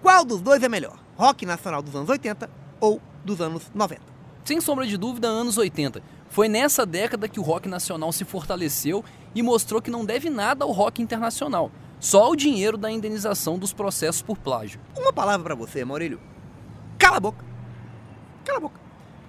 Qual 0.00 0.24
dos 0.24 0.40
dois 0.40 0.62
é 0.62 0.68
melhor? 0.68 0.96
Rock 1.16 1.44
nacional 1.44 1.82
dos 1.82 1.94
anos 1.94 2.08
80 2.08 2.48
ou 2.80 3.02
dos 3.24 3.40
anos 3.40 3.64
90? 3.74 4.00
Sem 4.44 4.60
sombra 4.60 4.86
de 4.86 4.96
dúvida, 4.96 5.28
anos 5.28 5.58
80. 5.58 6.00
Foi 6.30 6.48
nessa 6.48 6.86
década 6.86 7.28
que 7.28 7.40
o 7.40 7.42
rock 7.42 7.68
nacional 7.68 8.12
se 8.12 8.24
fortaleceu 8.24 9.04
e 9.34 9.42
mostrou 9.42 9.82
que 9.82 9.90
não 9.90 10.04
deve 10.04 10.30
nada 10.30 10.64
ao 10.64 10.70
rock 10.70 11.02
internacional, 11.02 11.70
só 12.00 12.30
o 12.30 12.36
dinheiro 12.36 12.76
da 12.76 12.90
indenização 12.90 13.58
dos 13.58 13.72
processos 13.72 14.22
por 14.22 14.38
plágio. 14.38 14.80
Uma 14.96 15.12
palavra 15.12 15.44
pra 15.44 15.54
você, 15.54 15.84
Maurílio. 15.84 16.20
Cala 16.98 17.16
a 17.16 17.20
boca. 17.20 17.44
Cala 18.44 18.58
a 18.58 18.60
boca. 18.60 18.80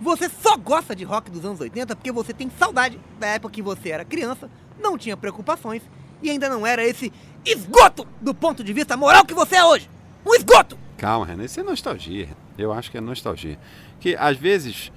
Você 0.01 0.30
só 0.30 0.56
gosta 0.56 0.95
de 0.95 1.04
rock 1.04 1.30
dos 1.30 1.44
anos 1.44 1.60
80 1.60 1.95
porque 1.95 2.12
você 2.12 2.33
tem 2.33 2.50
saudade 2.57 3.00
da 3.19 3.27
época 3.27 3.54
que 3.54 3.62
você 3.62 3.89
era 3.89 4.06
criança, 4.06 4.50
não 4.80 4.98
tinha 4.98 5.18
preocupações 5.18 5.81
e 6.21 6.30
ainda 6.30 6.48
não 6.48 6.66
era 6.66 6.83
esse 6.83 7.12
esgoto 7.45 8.07
do 8.21 8.33
ponto 8.33 8.63
de 8.63 8.71
vista 8.71 8.95
moral 8.95 9.25
que 9.25 9.33
você 9.33 9.57
é 9.57 9.66
hoje. 9.66 9.89
Um 10.25 10.33
esgoto! 10.36 10.77
Calma, 10.98 11.25
Renan, 11.25 11.45
isso 11.45 11.60
é 11.60 11.63
nostalgia. 11.63 12.30
Eu 12.57 12.71
acho 12.71 12.92
que 12.92 12.98
é 12.98 13.01
nostalgia. 13.01 13.57
Que 14.00 14.16
às 14.16 14.38
vezes, 14.38 14.92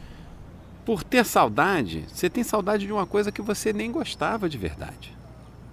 por 0.85 1.03
ter 1.03 1.25
saudade, 1.25 2.05
você 2.13 2.29
tem 2.29 2.45
saudade 2.45 2.87
de 2.87 2.93
uma 2.93 3.07
coisa 3.07 3.33
que 3.33 3.43
você 3.43 3.73
nem 3.73 3.91
gostava 3.91 4.49
de 4.49 4.59
verdade. 4.59 5.17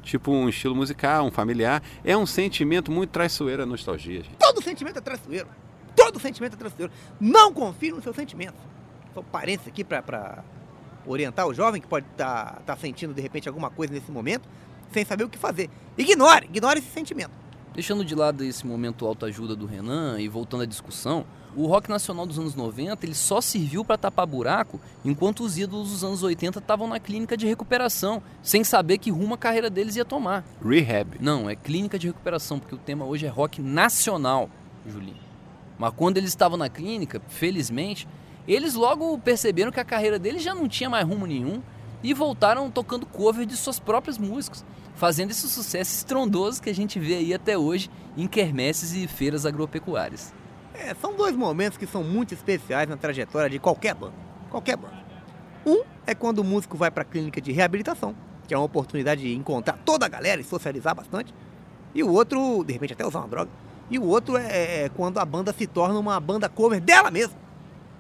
Tipo 0.10 0.32
um 0.32 0.50
estilo 0.50 0.76
musical, 0.76 1.28
um 1.28 1.30
familiar. 1.30 1.84
É 2.04 2.18
um 2.18 2.26
sentimento 2.26 2.92
muito 2.92 3.12
traiçoeiro 3.12 3.62
a 3.62 3.66
nostalgia, 3.68 4.24
gente. 4.24 4.36
Todo 4.40 4.60
sentimento 4.60 4.98
é 4.98 5.02
traiçoeiro. 5.02 5.48
Todo 5.96 6.20
sentimento 6.20 6.56
é 6.56 6.58
traiçoeiro. 6.58 6.92
Não 7.20 7.54
confie 7.54 7.92
nos 7.92 8.02
seus 8.02 8.16
sentimentos. 8.16 8.60
Só 9.14 9.22
parênteses 9.22 9.68
aqui 9.68 9.84
pra 9.84 10.44
orientar 11.06 11.46
o 11.46 11.54
jovem 11.54 11.80
que 11.80 11.88
pode 11.88 12.08
estar 12.12 12.78
sentindo 12.82 13.14
de 13.14 13.22
repente 13.22 13.48
alguma 13.48 13.70
coisa 13.70 13.94
nesse 13.94 14.12
momento, 14.12 14.50
sem 14.92 15.06
saber 15.06 15.26
o 15.26 15.30
que 15.30 15.38
fazer. 15.38 15.70
Ignore, 15.96 16.46
ignore 16.46 16.80
esse 16.80 16.90
sentimento. 16.90 17.32
Deixando 17.76 18.04
de 18.04 18.16
lado 18.16 18.44
esse 18.44 18.66
momento 18.66 19.06
autoajuda 19.06 19.56
do 19.56 19.68
Renan 19.68 20.20
e 20.20 20.28
voltando 20.28 20.64
à 20.64 20.66
discussão, 20.66 21.24
o 21.56 21.66
rock 21.66 21.90
nacional 21.90 22.26
dos 22.26 22.38
anos 22.38 22.56
90 22.56 23.06
ele 23.06 23.16
só 23.16 23.42
serviu 23.42 23.84
para 23.84 23.98
tapar 23.98 24.26
buraco 24.26 24.80
enquanto 25.04 25.44
os 25.44 25.58
ídolos 25.58 25.92
dos 25.92 26.04
anos 26.04 26.24
80 26.24 26.60
estavam 26.60 26.88
na 26.88 27.00
clínica 27.00 27.36
de 27.36 27.48
recuperação, 27.48 28.22
sem 28.42 28.64
saber 28.64 28.98
que 28.98 29.12
rumo 29.12 29.34
a 29.34 29.38
carreira 29.38 29.70
deles 29.70 29.96
ia 29.96 30.06
tomar. 30.06 30.44
Rehab. 30.64 31.18
Não, 31.20 31.50
é 31.50 31.56
clínica 31.56 31.98
de 31.98 32.08
recuperação, 32.08 32.60
porque 32.60 32.76
o 32.76 32.78
tema 32.78 33.06
hoje 33.06 33.26
é 33.26 33.30
rock 33.30 33.62
nacional, 33.62 34.50
Julinho. 34.88 35.18
Mas 35.78 35.94
quando 35.96 36.18
eles 36.18 36.30
estavam 36.30 36.58
na 36.58 36.70
clínica, 36.70 37.22
felizmente, 37.30 38.08
eles 38.48 38.74
logo 38.74 39.18
perceberam 39.20 39.72
que 39.72 39.80
a 39.80 39.86
carreira 39.86 40.20
deles 40.20 40.44
já 40.44 40.54
não 40.54 40.68
tinha 40.68 40.90
mais 40.90 41.08
rumo 41.08 41.26
nenhum 41.26 41.62
e 42.04 42.14
voltaram 42.14 42.70
tocando 42.70 43.06
cover 43.06 43.46
de 43.46 43.56
suas 43.56 43.80
próprias 43.80 44.18
músicas, 44.18 44.66
fazendo 44.96 45.32
esse 45.32 45.48
sucesso 45.48 45.96
estrondoso 45.96 46.62
que 46.62 46.70
a 46.70 46.76
gente 46.76 47.00
vê 47.00 47.16
aí 47.16 47.34
até 47.34 47.58
hoje 47.58 47.90
em 48.18 48.28
quermesses 48.28 48.94
e 48.94 49.08
feiras 49.08 49.46
agropecuárias. 49.46 50.34
É, 50.80 50.96
são 50.96 51.14
dois 51.16 51.36
momentos 51.36 51.78
que 51.78 51.86
são 51.86 52.04
muito 52.04 52.34
especiais 52.34 52.88
na 52.88 52.96
trajetória 52.96 53.50
de 53.50 53.60
qualquer 53.60 53.94
banda. 53.94 54.14
Qualquer 54.50 54.78
banda. 54.78 54.98
Um 55.66 55.84
é 56.08 56.16
quando 56.16 56.40
o 56.40 56.44
músico 56.44 56.78
vai 56.78 56.90
para 56.90 57.04
a 57.04 57.06
clínica 57.06 57.42
de 57.42 57.52
reabilitação, 57.52 58.16
que 58.48 58.54
é 58.54 58.58
uma 58.58 58.66
oportunidade 58.66 59.22
de 59.22 59.36
encontrar 59.36 59.78
toda 59.86 60.06
a 60.06 60.10
galera 60.10 60.40
e 60.40 60.44
socializar 60.44 60.96
bastante. 60.96 61.34
E 61.94 62.02
o 62.02 62.12
outro, 62.12 62.64
de 62.64 62.74
repente 62.74 62.94
até 62.94 63.06
usar 63.06 63.20
uma 63.20 63.28
droga. 63.28 63.52
E 63.90 64.00
o 64.00 64.06
outro 64.06 64.38
é, 64.38 64.86
é 64.86 64.90
quando 64.90 65.18
a 65.18 65.26
banda 65.26 65.52
se 65.52 65.68
torna 65.68 66.00
uma 66.00 66.20
banda 66.20 66.48
cover 66.48 66.80
dela 66.80 67.12
mesma. 67.12 67.36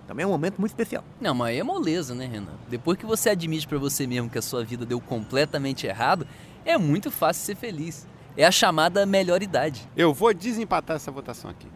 Também 0.07 0.23
é 0.23 0.27
um 0.27 0.31
momento 0.31 0.57
muito 0.57 0.71
especial. 0.71 1.03
Não, 1.19 1.35
mas 1.35 1.49
aí 1.49 1.59
é 1.59 1.63
moleza, 1.63 2.15
né, 2.15 2.25
Renan? 2.25 2.53
Depois 2.67 2.97
que 2.97 3.05
você 3.05 3.29
admite 3.29 3.67
pra 3.67 3.77
você 3.77 4.07
mesmo 4.07 4.29
que 4.29 4.39
a 4.39 4.41
sua 4.41 4.63
vida 4.63 4.85
deu 4.85 4.99
completamente 5.01 5.85
errado, 5.85 6.25
é 6.65 6.77
muito 6.77 7.11
fácil 7.11 7.43
ser 7.45 7.55
feliz. 7.55 8.07
É 8.37 8.45
a 8.45 8.51
chamada 8.51 9.05
melhor 9.05 9.43
idade. 9.43 9.87
Eu 9.95 10.13
vou 10.13 10.33
desempatar 10.33 10.95
essa 10.95 11.11
votação 11.11 11.51
aqui. 11.51 11.67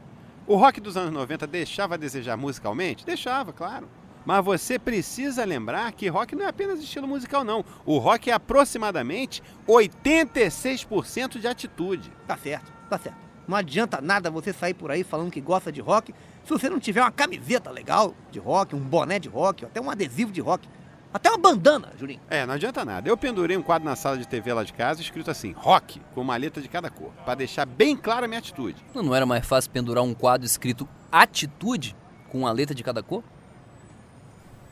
O 0.46 0.58
rock 0.58 0.82
dos 0.82 0.98
anos 0.98 1.14
90 1.14 1.48
deixava 1.48 1.94
a 1.94 1.98
desejar 1.98 2.36
musicalmente? 2.36 3.06
Deixava, 3.06 3.54
claro. 3.54 3.88
Mas 4.26 4.44
você 4.44 4.78
precisa 4.78 5.46
lembrar 5.46 5.90
que 5.94 6.10
rock 6.10 6.36
não 6.36 6.44
é 6.44 6.50
apenas 6.50 6.82
estilo 6.82 7.08
musical, 7.08 7.46
não. 7.46 7.64
O 7.86 7.98
rock 7.98 8.30
é 8.30 8.34
aproximadamente 8.34 9.42
86% 9.66 11.40
de 11.40 11.48
atitude. 11.48 12.12
Tá 12.28 12.36
certo, 12.36 12.74
tá 12.90 12.98
certo. 12.98 13.18
Não 13.48 13.56
adianta 13.56 14.02
nada 14.02 14.30
você 14.30 14.52
sair 14.52 14.74
por 14.74 14.92
aí 14.92 15.04
falando 15.04 15.32
que 15.32 15.40
gosta 15.40 15.72
de 15.72 15.80
rock 15.80 16.14
se 16.44 16.50
você 16.50 16.70
não 16.70 16.80
tiver 16.80 17.00
uma 17.00 17.12
camiseta 17.12 17.72
legal 17.72 18.14
de 18.30 18.38
rock, 18.38 18.76
um 18.76 18.80
boné 18.80 19.20
de 19.20 19.30
rock, 19.30 19.64
até 19.64 19.80
um 19.80 19.90
adesivo 19.90 20.32
de 20.32 20.42
rock. 20.42 20.68
Até 21.14 21.30
uma 21.30 21.38
bandana, 21.38 21.94
Julinho. 22.00 22.20
É, 22.30 22.46
não 22.46 22.56
adianta 22.56 22.84
nada. 22.84 23.08
Eu 23.08 23.16
pendurei 23.16 23.56
um 23.56 23.62
quadro 23.62 23.88
na 23.88 23.96
sala 23.96 24.18
de 24.18 24.28
TV 24.28 24.52
lá 24.52 24.64
de 24.64 24.74
casa 24.74 25.00
escrito 25.00 25.30
assim, 25.30 25.52
rock, 25.52 26.02
com 26.16 26.22
uma 26.22 26.36
letra 26.36 26.62
de 26.62 26.68
cada 26.68 26.90
cor, 26.90 27.12
para 27.24 27.36
deixar 27.36 27.66
bem 27.66 27.96
clara 27.96 28.26
a 28.26 28.28
minha 28.28 28.40
atitude. 28.40 28.84
Não, 28.96 29.04
não 29.04 29.16
era 29.16 29.26
mais 29.26 29.46
fácil 29.46 29.70
pendurar 29.70 30.04
um 30.04 30.14
quadro 30.14 30.46
escrito 30.46 30.90
atitude 31.12 31.96
com 32.30 32.40
uma 32.40 32.52
letra 32.52 32.74
de 32.74 32.84
cada 32.84 33.04
cor? 33.04 33.24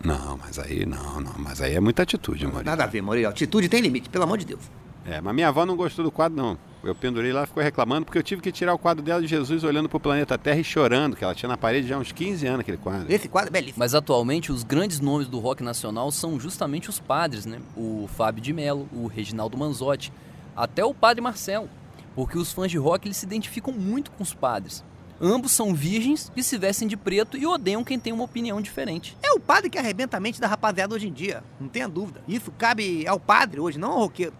Não, 0.04 0.36
mas 0.38 0.58
aí 0.58 0.84
não, 0.84 1.22
não, 1.22 1.36
mas 1.38 1.62
aí 1.62 1.76
é 1.76 1.80
muita 1.80 2.02
atitude, 2.02 2.44
Maurício. 2.46 2.66
Nada 2.66 2.86
a 2.86 2.88
ver, 2.88 3.04
Maurício. 3.04 3.30
Atitude 3.30 3.70
tem 3.70 3.82
limite, 3.82 4.10
pelo 4.10 4.24
amor 4.24 4.40
de 4.40 4.46
Deus. 4.46 4.62
É, 5.06 5.22
mas 5.22 5.36
minha 5.36 5.48
avó 5.48 5.64
não 5.64 5.76
gostou 5.76 6.04
do 6.04 6.12
quadro, 6.12 6.36
não. 6.36 6.58
Eu 6.84 6.96
pendurei 6.96 7.32
lá, 7.32 7.46
ficou 7.46 7.62
reclamando, 7.62 8.06
porque 8.06 8.18
eu 8.18 8.24
tive 8.24 8.42
que 8.42 8.52
tirar 8.52 8.74
o 8.74 8.78
quadro 8.78 9.04
dela 9.04 9.22
de 9.22 9.28
Jesus 9.28 9.64
olhando 9.64 9.88
pro 9.88 10.00
planeta 10.00 10.36
Terra 10.36 10.60
e 10.60 10.64
chorando, 10.64 11.16
que 11.16 11.24
ela 11.24 11.36
tinha 11.36 11.48
na 11.48 11.58
parede 11.58 11.88
já 11.88 11.96
há 11.96 12.00
uns 12.00 12.12
15 12.12 12.48
anos 12.48 12.62
aquele 12.62 12.78
quadro. 12.78 13.12
Esse 13.12 13.30
quadro 13.30 13.50
é 13.50 13.52
belíssimo. 13.52 13.78
Mas 13.78 13.94
atualmente 13.94 14.52
os 14.52 14.64
grandes 14.64 15.00
nomes 15.00 15.28
do 15.28 15.38
rock 15.38 15.62
nacional 15.62 16.12
são 16.12 16.40
justamente 16.40 16.90
os 16.90 17.00
padres, 17.00 17.46
né? 17.46 17.60
O 17.78 18.10
Fábio 18.16 18.42
de 18.42 18.52
Mello, 18.52 18.90
o 18.92 19.06
Reginaldo 19.06 19.56
Manzotti, 19.58 20.12
até 20.56 20.84
o 20.84 20.94
Padre 20.94 21.22
Marcelo. 21.22 21.70
Porque 22.16 22.38
os 22.38 22.52
fãs 22.52 22.72
de 22.72 22.80
rock 22.80 23.08
eles 23.08 23.18
se 23.18 23.26
identificam 23.26 23.72
muito 23.74 24.10
com 24.12 24.24
os 24.24 24.34
padres. 24.34 24.84
Ambos 25.24 25.52
são 25.52 25.76
virgens 25.76 26.32
e 26.36 26.44
se 26.44 26.58
vestem 26.58 26.88
de 26.88 26.98
preto 26.98 27.38
e 27.38 27.46
odeiam 27.46 27.84
quem 27.84 28.00
tem 28.00 28.12
uma 28.12 28.24
opinião 28.24 28.60
diferente. 28.60 29.16
É 29.22 29.32
o 29.34 29.40
padre 29.40 29.70
que 29.70 29.78
arrebenta 29.78 30.18
a 30.18 30.20
mente 30.20 30.42
da 30.42 30.48
rapaziada 30.48 30.96
hoje 30.96 31.08
em 31.08 31.14
dia, 31.14 31.44
não 31.60 31.68
tenha 31.68 31.88
dúvida. 31.88 32.24
Isso 32.28 32.52
cabe 32.58 33.08
ao 33.08 33.20
padre 33.20 33.60
hoje, 33.60 33.78
não 33.78 33.92
ao 33.92 34.00
roqueiro. 34.00 34.34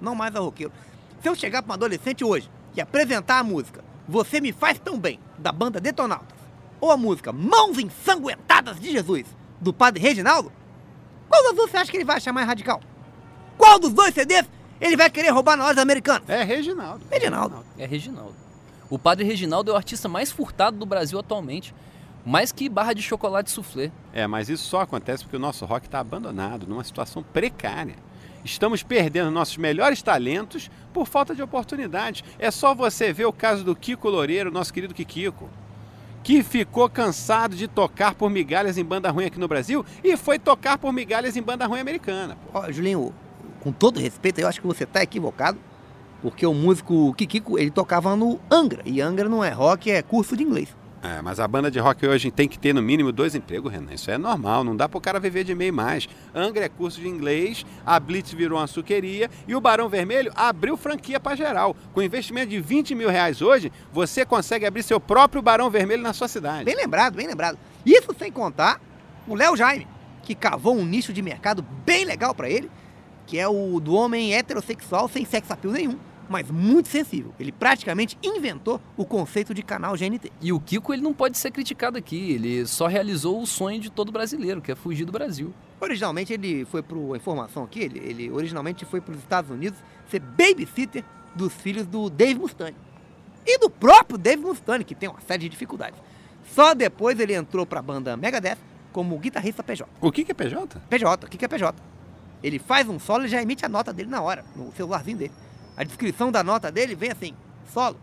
Não 0.00 0.14
mais 0.14 0.34
ao 0.34 0.46
roqueiro. 0.46 0.72
Se 1.24 1.28
eu 1.30 1.34
chegar 1.34 1.62
para 1.62 1.70
um 1.70 1.74
adolescente 1.76 2.22
hoje 2.22 2.50
e 2.76 2.82
apresentar 2.82 3.38
a 3.38 3.42
música 3.42 3.82
Você 4.06 4.42
Me 4.42 4.52
Faz 4.52 4.78
Tão 4.78 4.98
Bem, 4.98 5.18
da 5.38 5.50
banda 5.50 5.80
Detonautas, 5.80 6.36
ou 6.78 6.90
a 6.90 6.98
música 6.98 7.32
Mãos 7.32 7.78
Ensanguentadas 7.78 8.78
de 8.78 8.92
Jesus, 8.92 9.24
do 9.58 9.72
padre 9.72 10.02
Reginaldo, 10.02 10.52
qual 11.26 11.42
das 11.42 11.54
duas 11.54 11.70
você 11.70 11.78
acha 11.78 11.90
que 11.90 11.96
ele 11.96 12.04
vai 12.04 12.18
achar 12.18 12.30
mais 12.30 12.46
radical? 12.46 12.78
Qual 13.56 13.78
dos 13.78 13.94
dois 13.94 14.12
CDs 14.12 14.46
ele 14.78 14.98
vai 14.98 15.08
querer 15.08 15.30
roubar 15.30 15.56
na 15.56 15.64
loja 15.64 15.80
americana? 15.80 16.22
É 16.28 16.42
Reginaldo. 16.42 17.06
Reginaldo. 17.10 17.64
É 17.78 17.86
Reginaldo. 17.86 18.36
O 18.90 18.98
padre 18.98 19.24
Reginaldo 19.24 19.70
é 19.70 19.72
o 19.72 19.78
artista 19.78 20.10
mais 20.10 20.30
furtado 20.30 20.76
do 20.76 20.84
Brasil 20.84 21.18
atualmente. 21.18 21.74
Mais 22.22 22.52
que 22.52 22.68
barra 22.68 22.92
de 22.92 23.00
chocolate 23.00 23.50
soufflé. 23.50 23.90
É, 24.12 24.26
mas 24.26 24.50
isso 24.50 24.64
só 24.64 24.82
acontece 24.82 25.24
porque 25.24 25.36
o 25.38 25.40
nosso 25.40 25.64
rock 25.64 25.86
está 25.86 26.00
abandonado, 26.00 26.66
numa 26.66 26.84
situação 26.84 27.22
precária. 27.22 27.96
Estamos 28.44 28.82
perdendo 28.82 29.30
nossos 29.30 29.56
melhores 29.56 30.02
talentos 30.02 30.70
por 30.92 31.06
falta 31.06 31.34
de 31.34 31.42
oportunidades. 31.42 32.22
É 32.38 32.50
só 32.50 32.74
você 32.74 33.10
ver 33.10 33.24
o 33.24 33.32
caso 33.32 33.64
do 33.64 33.74
Kiko 33.74 34.10
Loureiro, 34.10 34.52
nosso 34.52 34.72
querido 34.72 34.92
Kikiko, 34.92 35.48
que 36.22 36.42
ficou 36.42 36.88
cansado 36.90 37.56
de 37.56 37.66
tocar 37.66 38.14
por 38.14 38.28
migalhas 38.28 38.76
em 38.76 38.84
banda 38.84 39.10
ruim 39.10 39.24
aqui 39.24 39.40
no 39.40 39.48
Brasil 39.48 39.84
e 40.02 40.14
foi 40.14 40.38
tocar 40.38 40.76
por 40.76 40.92
migalhas 40.92 41.38
em 41.38 41.42
banda 41.42 41.66
ruim 41.66 41.80
americana. 41.80 42.36
Ó, 42.52 42.70
Julinho, 42.70 43.14
com 43.60 43.72
todo 43.72 43.98
respeito, 43.98 44.40
eu 44.40 44.46
acho 44.46 44.60
que 44.60 44.66
você 44.66 44.84
tá 44.84 45.02
equivocado, 45.02 45.58
porque 46.20 46.44
o 46.44 46.52
músico 46.52 47.14
Kikiko, 47.14 47.58
ele 47.58 47.70
tocava 47.70 48.14
no 48.14 48.38
Angra, 48.50 48.82
e 48.84 49.00
Angra 49.00 49.26
não 49.26 49.42
é 49.42 49.50
rock, 49.50 49.90
é 49.90 50.02
curso 50.02 50.36
de 50.36 50.42
inglês. 50.42 50.68
É, 51.04 51.20
mas 51.20 51.38
a 51.38 51.46
banda 51.46 51.70
de 51.70 51.78
rock 51.78 52.06
hoje 52.06 52.30
tem 52.30 52.48
que 52.48 52.58
ter 52.58 52.72
no 52.72 52.80
mínimo 52.80 53.12
dois 53.12 53.34
empregos, 53.34 53.70
Renan. 53.70 53.92
Isso 53.92 54.10
é 54.10 54.16
normal, 54.16 54.64
não 54.64 54.74
dá 54.74 54.88
pro 54.88 54.98
cara 54.98 55.20
viver 55.20 55.44
de 55.44 55.54
meio 55.54 55.72
mais. 55.72 56.08
Angra 56.34 56.64
é 56.64 56.68
curso 56.68 56.98
de 56.98 57.06
inglês, 57.06 57.66
a 57.84 58.00
Blitz 58.00 58.32
virou 58.32 58.58
uma 58.58 58.66
suqueria 58.66 59.28
e 59.46 59.54
o 59.54 59.60
Barão 59.60 59.86
Vermelho 59.86 60.32
abriu 60.34 60.78
franquia 60.78 61.20
para 61.20 61.36
geral. 61.36 61.76
Com 61.92 62.00
investimento 62.00 62.48
de 62.48 62.58
20 62.58 62.94
mil 62.94 63.10
reais 63.10 63.42
hoje, 63.42 63.70
você 63.92 64.24
consegue 64.24 64.64
abrir 64.64 64.82
seu 64.82 64.98
próprio 64.98 65.42
Barão 65.42 65.68
Vermelho 65.68 66.02
na 66.02 66.14
sua 66.14 66.26
cidade. 66.26 66.64
Bem 66.64 66.74
lembrado, 66.74 67.16
bem 67.16 67.26
lembrado. 67.26 67.58
Isso 67.84 68.14
sem 68.18 68.32
contar 68.32 68.80
o 69.28 69.34
Léo 69.34 69.54
Jaime, 69.54 69.86
que 70.22 70.34
cavou 70.34 70.74
um 70.74 70.86
nicho 70.86 71.12
de 71.12 71.20
mercado 71.20 71.62
bem 71.84 72.06
legal 72.06 72.34
pra 72.34 72.48
ele, 72.48 72.70
que 73.26 73.38
é 73.38 73.46
o 73.46 73.78
do 73.78 73.92
homem 73.92 74.34
heterossexual 74.34 75.06
sem 75.08 75.26
sex 75.26 75.50
appeal 75.50 75.74
nenhum, 75.74 75.98
mas 76.28 76.50
muito 76.50 76.88
sensível. 76.88 77.34
Ele 77.38 77.52
praticamente 77.52 78.18
inventou 78.22 78.80
o 78.96 79.04
conceito 79.04 79.54
de 79.54 79.62
canal 79.62 79.96
GNT. 79.96 80.32
E 80.40 80.52
o 80.52 80.60
Kiko 80.60 80.92
ele 80.92 81.02
não 81.02 81.12
pode 81.12 81.38
ser 81.38 81.50
criticado 81.50 81.98
aqui. 81.98 82.32
Ele 82.32 82.66
só 82.66 82.86
realizou 82.86 83.40
o 83.40 83.46
sonho 83.46 83.80
de 83.80 83.90
todo 83.90 84.12
brasileiro, 84.12 84.60
que 84.60 84.72
é 84.72 84.74
fugir 84.74 85.04
do 85.04 85.12
Brasil. 85.12 85.52
Originalmente 85.80 86.32
ele 86.32 86.64
foi 86.64 86.82
pro 86.82 87.14
a 87.14 87.16
informação 87.16 87.64
aqui, 87.64 87.80
ele, 87.80 87.98
ele 87.98 88.30
originalmente 88.30 88.84
foi 88.84 89.00
para 89.00 89.12
os 89.12 89.18
Estados 89.18 89.50
Unidos 89.50 89.78
ser 90.10 90.20
babysitter 90.20 91.04
dos 91.34 91.52
filhos 91.52 91.86
do 91.86 92.08
Dave 92.08 92.38
Mustaine. 92.38 92.76
E 93.46 93.58
do 93.58 93.68
próprio 93.68 94.16
Dave 94.16 94.42
Mustaine, 94.42 94.84
que 94.84 94.94
tem 94.94 95.08
uma 95.08 95.20
série 95.20 95.42
de 95.42 95.48
dificuldades. 95.50 96.00
Só 96.54 96.74
depois 96.74 97.18
ele 97.18 97.34
entrou 97.34 97.66
para 97.66 97.80
a 97.80 97.82
banda 97.82 98.16
Megadeth 98.16 98.58
como 98.92 99.18
guitarrista 99.18 99.62
PJ. 99.62 99.90
O 100.00 100.12
que 100.12 100.24
que 100.24 100.30
é 100.30 100.34
PJ? 100.34 100.80
PJ, 100.88 101.26
o 101.26 101.28
que 101.28 101.36
que 101.36 101.44
é 101.44 101.48
PJ? 101.48 101.74
Ele 102.42 102.58
faz 102.58 102.88
um 102.88 102.98
solo 102.98 103.24
e 103.24 103.28
já 103.28 103.42
emite 103.42 103.64
a 103.66 103.68
nota 103.68 103.92
dele 103.92 104.08
na 104.08 104.22
hora, 104.22 104.44
no 104.54 104.72
celularzinho 104.72 105.18
dele. 105.18 105.32
A 105.76 105.84
descrição 105.84 106.30
da 106.30 106.42
nota 106.44 106.70
dele 106.70 106.94
vem 106.94 107.10
assim, 107.10 107.34
solo. 107.72 107.96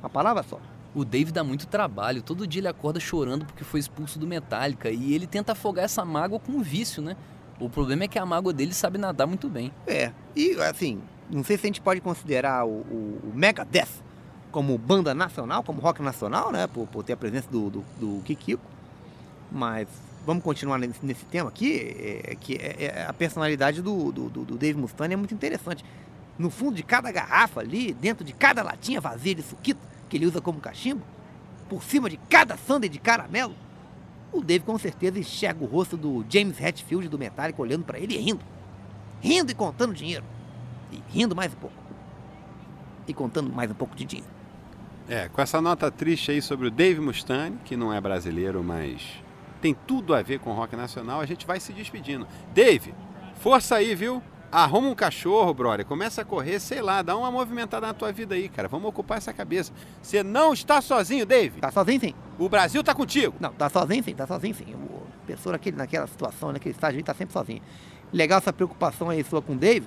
Uma 0.00 0.10
palavra 0.10 0.42
só. 0.42 0.60
O 0.94 1.04
Dave 1.04 1.30
dá 1.30 1.44
muito 1.44 1.66
trabalho. 1.66 2.22
Todo 2.22 2.46
dia 2.46 2.60
ele 2.60 2.68
acorda 2.68 2.98
chorando 2.98 3.46
porque 3.46 3.64
foi 3.64 3.80
expulso 3.80 4.18
do 4.18 4.26
Metallica. 4.26 4.90
E 4.90 5.14
ele 5.14 5.26
tenta 5.26 5.52
afogar 5.52 5.84
essa 5.84 6.04
mágoa 6.04 6.40
com 6.40 6.52
um 6.52 6.62
vício, 6.62 7.02
né? 7.02 7.16
O 7.60 7.68
problema 7.68 8.04
é 8.04 8.08
que 8.08 8.18
a 8.18 8.26
mágoa 8.26 8.52
dele 8.52 8.72
sabe 8.72 8.98
nadar 8.98 9.26
muito 9.26 9.48
bem. 9.48 9.72
É, 9.86 10.12
e 10.34 10.54
assim, 10.62 11.00
não 11.30 11.44
sei 11.44 11.56
se 11.56 11.66
a 11.66 11.68
gente 11.68 11.80
pode 11.80 12.00
considerar 12.00 12.64
o, 12.66 12.70
o, 12.70 13.20
o 13.24 13.32
Megadeth 13.34 13.88
como 14.50 14.76
banda 14.76 15.14
nacional, 15.14 15.62
como 15.62 15.80
rock 15.80 16.02
nacional, 16.02 16.50
né? 16.50 16.66
Por, 16.66 16.86
por 16.86 17.04
ter 17.04 17.12
a 17.12 17.16
presença 17.16 17.48
do, 17.50 17.70
do, 17.70 17.84
do 17.98 18.22
Kikiko. 18.24 18.62
Mas 19.52 19.88
vamos 20.26 20.42
continuar 20.42 20.78
nesse, 20.78 21.04
nesse 21.04 21.24
tema 21.26 21.48
aqui, 21.48 22.22
é, 22.24 22.36
que 22.40 22.54
é, 22.54 22.84
é 22.84 23.06
a 23.06 23.12
personalidade 23.12 23.80
do, 23.82 24.10
do, 24.10 24.28
do, 24.28 24.56
Dave 24.56 24.78
Mustaine 24.78 25.14
é 25.14 25.16
muito 25.16 25.34
interessante. 25.34 25.84
No 26.40 26.48
fundo 26.48 26.74
de 26.74 26.82
cada 26.82 27.12
garrafa 27.12 27.60
ali, 27.60 27.92
dentro 27.92 28.24
de 28.24 28.32
cada 28.32 28.62
latinha 28.62 28.98
vazia 28.98 29.34
de 29.34 29.42
suquito 29.42 29.86
que 30.08 30.16
ele 30.16 30.24
usa 30.24 30.40
como 30.40 30.58
cachimbo, 30.58 31.02
por 31.68 31.84
cima 31.84 32.08
de 32.08 32.16
cada 32.16 32.56
sundae 32.56 32.88
de 32.88 32.98
caramelo, 32.98 33.54
o 34.32 34.40
Dave 34.40 34.64
com 34.64 34.78
certeza 34.78 35.18
enxerga 35.18 35.62
o 35.62 35.66
rosto 35.66 35.98
do 35.98 36.24
James 36.30 36.58
Hetfield 36.58 37.10
do 37.10 37.18
Metallica 37.18 37.60
olhando 37.60 37.84
para 37.84 37.98
ele 37.98 38.14
e 38.14 38.16
rindo. 38.16 38.40
Rindo 39.20 39.52
e 39.52 39.54
contando 39.54 39.92
dinheiro. 39.92 40.24
E 40.90 41.02
rindo 41.10 41.36
mais 41.36 41.52
um 41.52 41.56
pouco. 41.56 41.76
E 43.06 43.12
contando 43.12 43.52
mais 43.52 43.70
um 43.70 43.74
pouco 43.74 43.94
de 43.94 44.06
dinheiro. 44.06 44.32
É, 45.10 45.28
com 45.28 45.42
essa 45.42 45.60
nota 45.60 45.90
triste 45.90 46.30
aí 46.30 46.40
sobre 46.40 46.68
o 46.68 46.70
Dave 46.70 47.00
Mustaine, 47.00 47.58
que 47.66 47.76
não 47.76 47.92
é 47.92 48.00
brasileiro, 48.00 48.64
mas 48.64 49.02
tem 49.60 49.76
tudo 49.86 50.14
a 50.14 50.22
ver 50.22 50.40
com 50.40 50.54
rock 50.54 50.74
nacional, 50.74 51.20
a 51.20 51.26
gente 51.26 51.46
vai 51.46 51.60
se 51.60 51.70
despedindo. 51.70 52.26
Dave, 52.54 52.94
força 53.34 53.76
aí, 53.76 53.94
viu? 53.94 54.22
Arruma 54.52 54.88
um 54.88 54.94
cachorro, 54.94 55.54
brother. 55.54 55.86
Começa 55.86 56.22
a 56.22 56.24
correr, 56.24 56.58
sei 56.58 56.82
lá, 56.82 57.02
dá 57.02 57.16
uma 57.16 57.30
movimentada 57.30 57.86
na 57.86 57.94
tua 57.94 58.12
vida 58.12 58.34
aí, 58.34 58.48
cara. 58.48 58.66
Vamos 58.66 58.88
ocupar 58.88 59.18
essa 59.18 59.32
cabeça. 59.32 59.72
Você 60.02 60.22
não 60.22 60.52
está 60.52 60.80
sozinho, 60.80 61.24
Dave. 61.24 61.60
Tá 61.60 61.70
sozinho 61.70 62.00
sim. 62.00 62.14
O 62.38 62.48
Brasil 62.48 62.82
tá 62.82 62.94
contigo. 62.94 63.34
Não, 63.38 63.52
tá 63.52 63.68
sozinho 63.68 64.02
sim, 64.02 64.14
tá 64.14 64.26
sozinho 64.26 64.54
sim. 64.54 64.74
O 64.74 65.00
pessoa 65.30 65.52
naquele, 65.52 65.76
naquela 65.76 66.06
situação, 66.08 66.52
naquele 66.52 66.74
estágio 66.74 66.98
aí, 66.98 67.04
tá 67.04 67.14
sempre 67.14 67.32
sozinho. 67.32 67.62
Legal 68.12 68.38
essa 68.38 68.52
preocupação 68.52 69.08
aí 69.08 69.22
sua 69.22 69.40
com 69.40 69.52
o 69.52 69.56
Dave. 69.56 69.86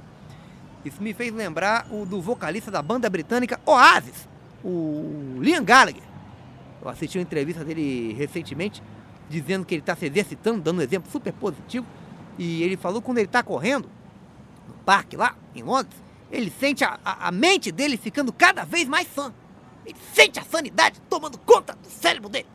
Isso 0.86 1.04
me 1.04 1.14
fez 1.14 1.34
lembrar 1.34 1.88
o 1.92 2.06
do 2.06 2.22
vocalista 2.22 2.72
da 2.72 2.82
banda 2.82 3.10
britânica 3.10 3.60
Oasis, 3.66 4.28
o 4.64 5.38
Liam 5.40 5.64
Gallagher. 5.64 6.04
Eu 6.82 6.90
assisti 6.90 7.18
uma 7.18 7.24
entrevista 7.24 7.64
dele 7.64 8.14
recentemente, 8.14 8.82
dizendo 9.30 9.66
que 9.66 9.74
ele 9.74 9.82
está 9.82 9.96
se 9.96 10.06
exercitando, 10.06 10.62
dando 10.62 10.80
um 10.80 10.82
exemplo 10.82 11.10
super 11.12 11.34
positivo. 11.34 11.86
E 12.38 12.64
ele 12.64 12.76
falou 12.76 13.02
que 13.02 13.06
quando 13.06 13.18
ele 13.18 13.28
está 13.28 13.44
correndo, 13.44 13.90
parque 14.86 15.18
lá, 15.18 15.36
em 15.56 15.64
Londres, 15.64 16.02
ele 16.32 16.52
sente 16.52 16.84
a, 16.84 17.00
a, 17.04 17.28
a 17.28 17.32
mente 17.32 17.72
dele 17.72 17.98
ficando 17.98 18.34
cada 18.34 18.64
vez 18.64 18.88
mais 18.88 19.08
sã. 19.08 19.34
Ele 19.86 19.98
sente 20.14 20.40
a 20.40 20.44
sanidade 20.44 21.00
tomando 21.10 21.38
conta 21.38 21.74
do 21.74 21.90
cérebro 21.90 22.30
dele. 22.30 22.48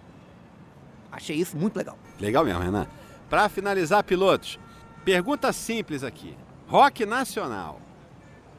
Achei 1.13 1.37
isso 1.37 1.57
muito 1.57 1.77
legal. 1.77 1.99
Legal 2.19 2.45
mesmo, 2.45 2.61
Renan. 2.61 2.87
Para 3.29 3.49
finalizar, 3.49 4.03
pilotos, 4.03 4.59
pergunta 5.05 5.53
simples 5.53 6.03
aqui. 6.03 6.37
Rock 6.67 7.05
nacional. 7.07 7.81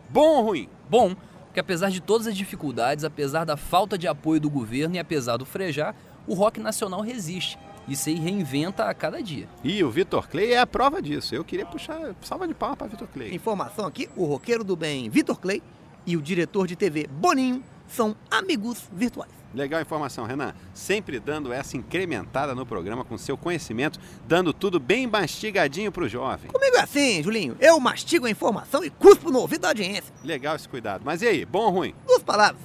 Bom 0.09 0.37
ou 0.37 0.43
ruim? 0.43 0.69
Bom, 0.89 1.15
que 1.53 1.59
apesar 1.59 1.89
de 1.89 1.99
todas 2.01 2.27
as 2.27 2.35
dificuldades, 2.35 3.03
apesar 3.03 3.45
da 3.45 3.57
falta 3.57 3.97
de 3.97 4.07
apoio 4.07 4.39
do 4.39 4.49
governo 4.49 4.95
e 4.95 4.99
apesar 4.99 5.37
do 5.37 5.45
frejar, 5.45 5.95
o 6.27 6.33
rock 6.33 6.59
nacional 6.59 7.01
resiste 7.01 7.57
e 7.89 7.95
se 7.95 8.13
reinventa 8.13 8.85
a 8.85 8.93
cada 8.93 9.21
dia. 9.21 9.49
E 9.63 9.83
o 9.83 9.89
Vitor 9.89 10.27
Clay 10.29 10.53
é 10.53 10.59
a 10.59 10.67
prova 10.67 11.01
disso. 11.01 11.33
Eu 11.33 11.43
queria 11.43 11.65
puxar 11.65 12.15
salva 12.21 12.47
de 12.47 12.53
palma 12.53 12.77
para 12.77 12.87
Vitor 12.87 13.07
Clay. 13.07 13.33
Informação 13.33 13.85
aqui: 13.85 14.07
o 14.15 14.25
roqueiro 14.25 14.63
do 14.63 14.75
bem 14.75 15.09
Vitor 15.09 15.39
Clay 15.39 15.61
e 16.05 16.15
o 16.15 16.21
diretor 16.21 16.67
de 16.67 16.75
TV 16.75 17.07
Boninho 17.07 17.63
são 17.87 18.15
amigos 18.29 18.87
virtuais. 18.93 19.31
Legal 19.53 19.79
a 19.79 19.81
informação, 19.81 20.25
Renan. 20.25 20.53
Sempre 20.73 21.19
dando 21.19 21.51
essa 21.51 21.75
incrementada 21.75 22.53
no 22.53 22.65
programa 22.65 23.03
com 23.03 23.17
seu 23.17 23.35
conhecimento, 23.35 23.99
dando 24.27 24.53
tudo 24.53 24.79
bem 24.79 25.07
mastigadinho 25.07 25.91
pro 25.91 26.07
jovem. 26.07 26.51
Comigo 26.51 26.77
é 26.77 26.81
assim, 26.81 27.23
Julinho. 27.23 27.57
Eu 27.59 27.79
mastigo 27.79 28.27
a 28.27 28.29
informação 28.29 28.83
e 28.83 28.91
cuspo 28.91 29.31
no 29.31 29.39
ouvido 29.39 29.61
da 29.61 29.69
audiência. 29.69 30.13
Legal 30.23 30.55
esse 30.55 30.69
cuidado. 30.69 31.01
Mas 31.03 31.23
e 31.23 31.27
aí, 31.27 31.45
bom 31.45 31.61
ou 31.65 31.71
ruim? 31.71 31.95
Duas 32.05 32.21
palavras. 32.21 32.61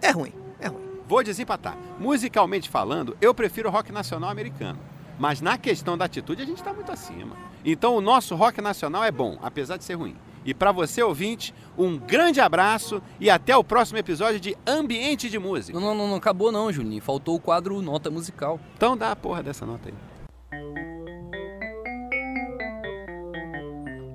É 0.00 0.10
ruim. 0.10 0.43
Vou 1.06 1.22
desempatar. 1.22 1.76
Musicalmente 1.98 2.68
falando, 2.68 3.16
eu 3.20 3.34
prefiro 3.34 3.70
rock 3.70 3.92
nacional 3.92 4.30
americano. 4.30 4.78
Mas 5.18 5.40
na 5.40 5.56
questão 5.56 5.96
da 5.96 6.06
atitude, 6.06 6.42
a 6.42 6.46
gente 6.46 6.58
está 6.58 6.72
muito 6.72 6.90
acima. 6.90 7.36
Então 7.64 7.96
o 7.96 8.00
nosso 8.00 8.34
rock 8.34 8.60
nacional 8.60 9.04
é 9.04 9.10
bom, 9.10 9.38
apesar 9.42 9.76
de 9.76 9.84
ser 9.84 9.94
ruim. 9.94 10.16
E 10.44 10.52
para 10.52 10.72
você, 10.72 11.02
ouvinte, 11.02 11.54
um 11.76 11.96
grande 11.96 12.40
abraço 12.40 13.00
e 13.18 13.30
até 13.30 13.56
o 13.56 13.64
próximo 13.64 13.98
episódio 13.98 14.38
de 14.38 14.56
Ambiente 14.66 15.30
de 15.30 15.38
Música. 15.38 15.78
Não, 15.78 15.94
não, 15.94 16.08
não 16.08 16.16
acabou 16.16 16.52
não, 16.52 16.70
Juninho. 16.70 17.00
Faltou 17.00 17.36
o 17.36 17.40
quadro 17.40 17.80
Nota 17.80 18.10
Musical. 18.10 18.60
Então 18.76 18.96
dá 18.96 19.12
a 19.12 19.16
porra 19.16 19.42
dessa 19.42 19.64
nota 19.64 19.88
aí. 19.88 19.94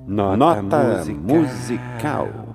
Nota, 0.08 1.05
musical. 1.13 2.49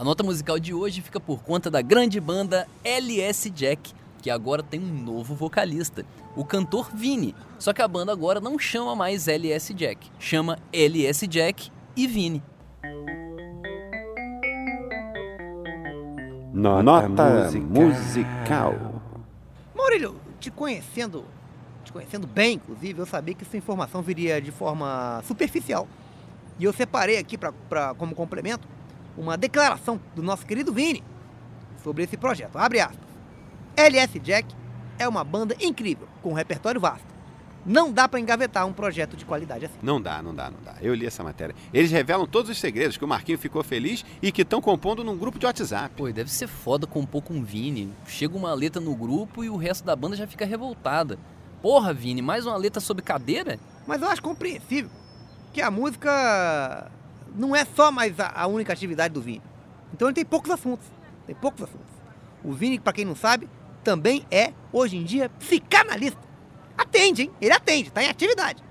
A 0.00 0.02
nota 0.02 0.24
musical 0.24 0.58
de 0.58 0.72
hoje 0.72 1.02
fica 1.02 1.20
por 1.20 1.42
conta 1.42 1.70
da 1.70 1.82
grande 1.82 2.18
banda 2.18 2.66
LS 2.82 3.50
Jack, 3.50 3.92
que 4.22 4.30
agora 4.30 4.62
tem 4.62 4.80
um 4.80 5.04
novo 5.04 5.34
vocalista, 5.34 6.06
o 6.34 6.42
cantor 6.42 6.90
Vini. 6.94 7.34
Só 7.58 7.74
que 7.74 7.82
a 7.82 7.86
banda 7.86 8.10
agora 8.10 8.40
não 8.40 8.58
chama 8.58 8.96
mais 8.96 9.28
LS 9.28 9.74
Jack, 9.74 10.10
chama 10.18 10.58
LS 10.72 11.26
Jack 11.26 11.70
e 11.94 12.06
Vini. 12.06 12.42
Nota, 16.54 17.50
musical. 17.60 19.02
Maurílio, 19.76 20.16
te 20.40 20.50
conhecendo, 20.50 21.26
te 21.84 21.92
conhecendo 21.92 22.26
bem, 22.26 22.54
inclusive, 22.54 22.98
eu 22.98 23.04
sabia 23.04 23.34
que 23.34 23.44
essa 23.44 23.58
informação 23.58 24.00
viria 24.00 24.40
de 24.40 24.50
forma 24.50 25.22
superficial. 25.26 25.86
E 26.58 26.64
eu 26.64 26.72
separei 26.72 27.18
aqui, 27.18 27.36
pra, 27.36 27.52
pra, 27.52 27.94
como 27.94 28.14
complemento, 28.14 28.66
uma 29.16 29.36
declaração 29.36 30.00
do 30.14 30.22
nosso 30.22 30.46
querido 30.46 30.72
Vini 30.72 31.02
sobre 31.82 32.04
esse 32.04 32.16
projeto. 32.16 32.56
Abre 32.56 32.80
aspas. 32.80 33.08
LS 33.76 34.18
Jack 34.18 34.54
é 34.98 35.08
uma 35.08 35.24
banda 35.24 35.56
incrível, 35.60 36.08
com 36.22 36.30
um 36.30 36.34
repertório 36.34 36.80
vasto. 36.80 37.10
Não 37.64 37.92
dá 37.92 38.08
para 38.08 38.18
engavetar 38.18 38.66
um 38.66 38.72
projeto 38.72 39.16
de 39.16 39.24
qualidade 39.24 39.66
assim. 39.66 39.74
Não 39.82 40.00
dá, 40.00 40.22
não 40.22 40.34
dá, 40.34 40.50
não 40.50 40.58
dá. 40.64 40.76
Eu 40.80 40.94
li 40.94 41.04
essa 41.04 41.22
matéria. 41.22 41.54
Eles 41.74 41.90
revelam 41.90 42.26
todos 42.26 42.50
os 42.50 42.58
segredos 42.58 42.96
que 42.96 43.04
o 43.04 43.08
Marquinho 43.08 43.38
ficou 43.38 43.62
feliz 43.62 44.04
e 44.22 44.32
que 44.32 44.42
estão 44.42 44.62
compondo 44.62 45.04
num 45.04 45.16
grupo 45.16 45.38
de 45.38 45.44
WhatsApp. 45.44 45.94
Pô, 45.94 46.08
e 46.08 46.12
deve 46.12 46.30
ser 46.30 46.46
foda 46.46 46.86
compor 46.86 47.22
com 47.22 47.38
o 47.38 47.44
Vini. 47.44 47.92
Chega 48.06 48.34
uma 48.36 48.54
letra 48.54 48.80
no 48.80 48.94
grupo 48.94 49.44
e 49.44 49.50
o 49.50 49.56
resto 49.56 49.84
da 49.84 49.94
banda 49.94 50.16
já 50.16 50.26
fica 50.26 50.46
revoltada. 50.46 51.18
Porra, 51.60 51.92
Vini, 51.92 52.22
mais 52.22 52.46
uma 52.46 52.56
letra 52.56 52.80
sobre 52.80 53.02
cadeira? 53.02 53.58
Mas 53.86 54.00
eu 54.00 54.08
acho 54.08 54.22
compreensível 54.22 54.90
que 55.52 55.60
a 55.60 55.70
música 55.70 56.90
não 57.34 57.54
é 57.54 57.64
só 57.64 57.90
mais 57.90 58.18
a, 58.18 58.28
a 58.34 58.46
única 58.46 58.72
atividade 58.72 59.14
do 59.14 59.20
Vini. 59.20 59.42
Então 59.92 60.08
ele 60.08 60.14
tem 60.14 60.24
poucos 60.24 60.50
assuntos. 60.50 60.86
Tem 61.26 61.34
poucos 61.34 61.62
assuntos. 61.62 61.86
O 62.42 62.52
Vini, 62.52 62.78
para 62.78 62.92
quem 62.92 63.04
não 63.04 63.14
sabe, 63.14 63.48
também 63.84 64.26
é, 64.30 64.52
hoje 64.72 64.96
em 64.96 65.04
dia, 65.04 65.28
psicanalista. 65.38 66.20
Atende, 66.76 67.22
hein? 67.22 67.30
Ele 67.40 67.52
atende, 67.52 67.90
tá 67.90 68.02
em 68.02 68.08
atividade. 68.08 68.62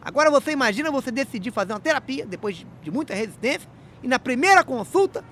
Agora 0.00 0.30
você 0.30 0.52
imagina 0.52 0.90
você 0.90 1.10
decidir 1.10 1.50
fazer 1.50 1.72
uma 1.72 1.80
terapia, 1.80 2.24
depois 2.24 2.56
de, 2.56 2.66
de 2.82 2.90
muita 2.90 3.14
resistência, 3.14 3.68
e 4.02 4.08
na 4.08 4.18
primeira 4.18 4.62
consulta 4.62 5.24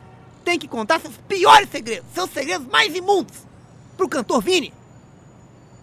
tem 0.45 0.59
que 0.59 0.69
contar 0.69 1.01
seus 1.01 1.17
piores 1.19 1.69
segredos, 1.71 2.07
seus 2.13 2.31
segredos 2.31 2.67
mais 2.67 2.95
imundos, 2.95 3.47
pro 3.97 4.09
cantor 4.09 4.43
Vini. 4.43 4.73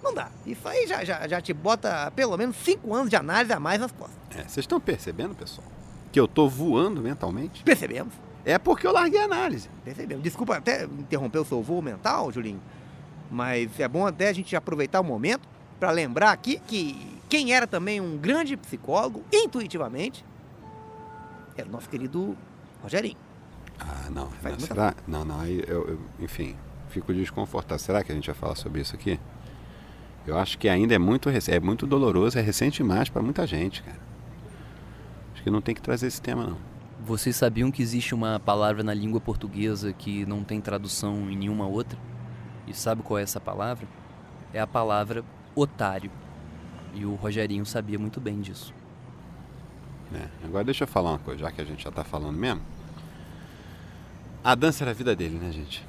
Não 0.02 0.13
dá. 0.13 0.30
Isso 0.46 0.68
aí 0.68 0.86
já, 0.86 1.04
já, 1.04 1.28
já 1.28 1.42
te 1.42 1.54
bota 1.54 2.12
pelo 2.12 2.36
menos 2.38 2.58
cinco 2.58 2.94
anos 2.94 3.10
de 3.10 3.16
análise 3.16 3.54
a 3.54 3.60
mais 3.60 3.80
nas 3.80 3.92
costas. 3.92 4.18
É, 4.32 4.44
vocês 4.44 4.58
estão 4.58 4.80
percebendo, 4.80 5.34
pessoal? 5.34 5.65
Que 6.13 6.19
eu 6.19 6.28
tô 6.28 6.47
voando 6.47 7.02
mentalmente? 7.02 7.63
Percebemos. 7.63 8.13
É 8.45 8.58
porque 8.58 8.86
eu 8.86 8.93
larguei 8.93 9.19
a 9.19 9.26
análise. 9.26 9.67
Percebemos. 9.84 10.23
Desculpa 10.23 10.58
até 10.58 10.86
interromper 10.86 11.39
o 11.39 11.45
seu 11.45 11.62
voo 11.62 11.82
mental, 11.82 12.32
Julinho, 12.32 12.62
mas 13.32 13.80
é 13.80 13.88
bom 13.88 14.06
até 14.06 14.30
a 14.30 14.34
gente 14.34 14.56
aproveitar 14.56 15.02
o 15.02 15.04
momento 15.04 15.47
para 15.80 15.89
lembrar 15.89 16.32
aqui 16.32 16.62
que 16.67 17.19
quem 17.28 17.52
era 17.52 17.65
também 17.65 17.99
um 17.99 18.15
grande 18.15 18.56
psicólogo, 18.56 19.23
intuitivamente, 19.34 20.23
era 21.58 21.67
o 21.67 21.71
nosso 21.71 21.89
querido 21.89 22.38
Rogerinho. 22.82 23.17
Ah, 23.80 24.08
não. 24.12 24.30
não 24.43 24.60
será? 24.60 24.93
Não, 25.08 25.26
não. 25.26 25.39
Aí 25.39 25.63
eu, 25.67 25.88
eu, 25.88 25.99
enfim, 26.19 26.56
fico 26.89 27.12
desconfortável. 27.12 27.84
Será 27.84 28.04
que 28.04 28.12
a 28.12 28.15
gente 28.15 28.28
vai 28.28 28.36
falar 28.36 28.56
sobre 28.56 28.82
isso 28.82 28.93
aqui? 28.95 29.19
Eu 30.28 30.38
acho 30.38 30.60
que 30.60 30.69
ainda 30.69 30.93
é 30.93 30.99
muito, 30.99 31.28
é 31.30 31.60
muito 31.60 31.88
doloroso, 31.88 32.38
é 32.38 32.41
recente 32.41 32.78
demais 32.78 33.10
para 33.10 33.21
muita 33.21 33.47
gente, 33.47 33.82
cara. 33.82 34.12
Acho 35.43 35.49
que 35.49 35.51
não 35.51 35.62
tem 35.62 35.75
que 35.75 35.82
trazer 35.82 36.08
esse 36.08 36.21
tema, 36.21 36.45
não. 36.45 36.58
Vocês 37.06 37.36
sabiam 37.36 37.69
que 37.69 37.82
existe 37.82 38.15
uma 38.15 38.39
palavra 38.39 38.82
na 38.82 38.93
língua 38.93 39.19
portuguesa 39.19 39.91
que 39.91 40.25
não 40.25 40.41
tem 40.41 40.62
tradução 40.62 41.29
em 41.29 41.36
nenhuma 41.36 41.67
outra? 41.67 41.99
E 42.65 42.73
sabe 42.73 43.03
qual 43.03 43.19
é 43.19 43.23
essa 43.23 43.41
palavra? 43.41 43.86
É 44.53 44.62
a 44.62 44.65
palavra 44.65 45.21
otário. 45.53 46.10
E 46.93 47.06
o 47.06 47.15
Rogerinho 47.15 47.65
sabia 47.65 47.99
muito 47.99 48.21
bem 48.21 48.39
disso. 48.39 48.73
É, 50.13 50.29
agora 50.45 50.63
deixa 50.63 50.86
eu 50.86 50.88
falar 50.88 51.10
uma 51.10 51.19
coisa, 51.19 51.41
já 51.41 51.51
que 51.51 51.60
a 51.60 51.65
gente 51.65 51.84
já 51.84 51.91
tá 51.91 52.06
falando 52.06 52.38
mesmo. 52.38 52.62
A 54.41 54.56
dança 54.56 54.86
era 54.86 54.91
a 54.91 54.93
vida 54.93 55.13
dele, 55.13 55.38
né, 55.38 55.51
gente? 55.51 55.86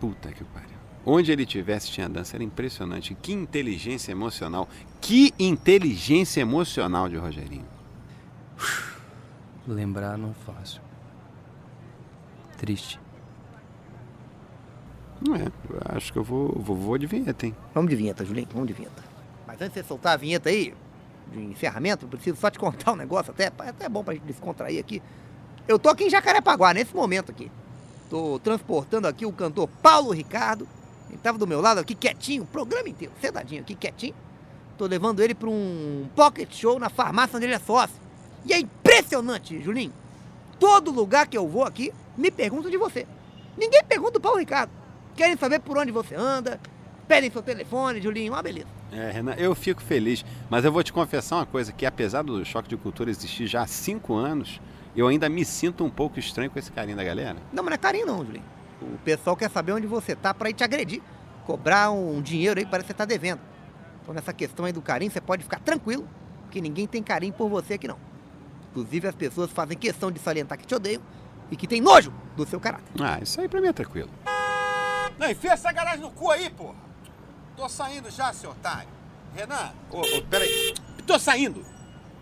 Puta 0.00 0.32
que 0.32 0.42
pariu. 0.42 0.78
Onde 1.04 1.30
ele 1.30 1.44
tivesse 1.44 1.90
tinha 1.90 2.08
dança, 2.08 2.34
era 2.34 2.44
impressionante. 2.44 3.14
Que 3.14 3.30
inteligência 3.34 4.10
emocional. 4.10 4.66
Que 5.02 5.34
inteligência 5.38 6.40
emocional 6.40 7.10
de 7.10 7.16
Rogerinho. 7.18 7.77
Lembrar 9.68 10.16
não 10.16 10.32
fácil. 10.32 10.80
Triste. 12.56 12.98
Não 15.20 15.36
é, 15.36 15.52
acho 15.94 16.10
que 16.10 16.18
eu 16.18 16.24
vou, 16.24 16.52
vou, 16.58 16.74
vou 16.74 16.96
de 16.96 17.06
vinheta, 17.06 17.44
hein? 17.44 17.54
Vamos 17.74 17.90
de 17.90 17.96
vinheta, 17.96 18.24
Julinho, 18.24 18.48
vamos 18.50 18.66
de 18.66 18.72
vinheta. 18.72 19.04
Mas 19.46 19.60
antes 19.60 19.74
de 19.74 19.80
você 19.80 19.86
soltar 19.86 20.14
a 20.14 20.16
vinheta 20.16 20.48
aí, 20.48 20.74
de 21.30 21.40
encerramento, 21.40 22.06
eu 22.06 22.08
preciso 22.08 22.38
só 22.38 22.50
te 22.50 22.58
contar 22.58 22.92
um 22.92 22.96
negócio, 22.96 23.30
até, 23.30 23.48
até 23.48 23.84
é 23.84 23.88
bom 23.90 24.02
pra 24.02 24.14
gente 24.14 24.22
descontrair 24.24 24.80
aqui. 24.80 25.02
Eu 25.66 25.78
tô 25.78 25.90
aqui 25.90 26.04
em 26.04 26.10
Jacarepaguá, 26.10 26.72
nesse 26.72 26.96
momento 26.96 27.30
aqui. 27.30 27.50
Tô 28.08 28.38
transportando 28.38 29.06
aqui 29.06 29.26
o 29.26 29.32
cantor 29.32 29.68
Paulo 29.82 30.12
Ricardo. 30.12 30.66
Ele 31.10 31.18
tava 31.18 31.36
do 31.36 31.46
meu 31.46 31.60
lado 31.60 31.78
aqui 31.78 31.94
quietinho, 31.94 32.44
o 32.44 32.46
programa 32.46 32.88
inteiro, 32.88 33.12
sentadinho 33.20 33.60
aqui, 33.60 33.74
quietinho. 33.74 34.14
Tô 34.78 34.86
levando 34.86 35.20
ele 35.20 35.34
pra 35.34 35.50
um 35.50 36.08
pocket 36.16 36.54
show 36.54 36.78
na 36.78 36.88
farmácia 36.88 37.36
onde 37.36 37.44
ele 37.44 37.54
é 37.54 37.58
sócio. 37.58 38.07
E 38.44 38.52
é 38.52 38.58
impressionante, 38.58 39.62
Julinho. 39.62 39.92
Todo 40.58 40.90
lugar 40.90 41.26
que 41.26 41.38
eu 41.38 41.46
vou 41.48 41.64
aqui, 41.64 41.92
me 42.16 42.30
perguntam 42.30 42.70
de 42.70 42.76
você. 42.76 43.06
Ninguém 43.56 43.82
pergunta 43.84 44.12
do 44.12 44.20
Paulo 44.20 44.38
Ricardo 44.38 44.70
querem 45.18 45.36
saber 45.36 45.58
por 45.58 45.76
onde 45.76 45.90
você 45.90 46.14
anda, 46.14 46.60
pedem 47.08 47.28
seu 47.28 47.42
telefone, 47.42 48.00
Julinho, 48.00 48.32
uma 48.32 48.40
beleza. 48.40 48.68
É, 48.92 49.10
Renan, 49.10 49.34
eu 49.34 49.52
fico 49.52 49.82
feliz, 49.82 50.24
mas 50.48 50.64
eu 50.64 50.70
vou 50.70 50.82
te 50.82 50.92
confessar 50.92 51.36
uma 51.36 51.46
coisa, 51.46 51.72
que 51.72 51.84
apesar 51.84 52.22
do 52.22 52.44
choque 52.44 52.68
de 52.68 52.76
cultura 52.76 53.10
existir 53.10 53.48
já 53.48 53.62
há 53.62 53.66
cinco 53.66 54.14
anos, 54.14 54.60
eu 54.96 55.08
ainda 55.08 55.28
me 55.28 55.44
sinto 55.44 55.84
um 55.84 55.90
pouco 55.90 56.20
estranho 56.20 56.50
com 56.50 56.58
esse 56.58 56.70
carinho 56.70 56.96
da 56.96 57.02
galera. 57.02 57.36
Não, 57.52 57.64
mas 57.64 57.70
não 57.70 57.74
é 57.74 57.78
carinho 57.78 58.06
não, 58.06 58.24
Julinho. 58.24 58.44
O 58.80 58.98
pessoal 58.98 59.36
quer 59.36 59.50
saber 59.50 59.72
onde 59.72 59.88
você 59.88 60.14
tá 60.14 60.32
para 60.32 60.50
ir 60.50 60.54
te 60.54 60.62
agredir, 60.62 61.02
cobrar 61.44 61.90
um 61.90 62.22
dinheiro 62.22 62.60
aí 62.60 62.64
que 62.64 62.70
parece 62.70 62.86
que 62.86 62.92
você 62.92 62.96
tá 62.96 63.04
devendo. 63.04 63.40
Então 64.02 64.14
nessa 64.14 64.32
questão 64.32 64.64
aí 64.64 64.72
do 64.72 64.80
carinho, 64.80 65.10
você 65.10 65.20
pode 65.20 65.42
ficar 65.42 65.58
tranquilo, 65.58 66.08
que 66.50 66.60
ninguém 66.60 66.86
tem 66.86 67.02
carinho 67.02 67.32
por 67.32 67.48
você 67.48 67.74
aqui 67.74 67.88
não. 67.88 67.98
Inclusive 68.78 69.08
as 69.08 69.14
pessoas 69.16 69.50
fazem 69.50 69.76
questão 69.76 70.08
de 70.08 70.20
salientar 70.20 70.56
que 70.56 70.64
te 70.64 70.72
odeiam 70.72 71.02
e 71.50 71.56
que 71.56 71.66
tem 71.66 71.80
nojo 71.80 72.12
do 72.36 72.46
seu 72.46 72.60
caráter. 72.60 72.86
Ah, 73.00 73.18
isso 73.20 73.40
aí 73.40 73.48
pra 73.48 73.60
mim 73.60 73.66
é 73.66 73.72
tranquilo. 73.72 74.08
Não, 75.18 75.28
enfia 75.28 75.52
essa 75.52 75.72
garagem 75.72 76.00
no 76.00 76.12
cu 76.12 76.30
aí, 76.30 76.48
porra. 76.48 76.76
Tô 77.56 77.68
saindo 77.68 78.08
já, 78.08 78.32
seu 78.32 78.50
otário. 78.50 78.88
Renan, 79.34 79.72
ô, 79.90 80.00
ô, 80.00 80.22
peraí. 80.30 80.74
Tô 81.04 81.18
saindo. 81.18 81.64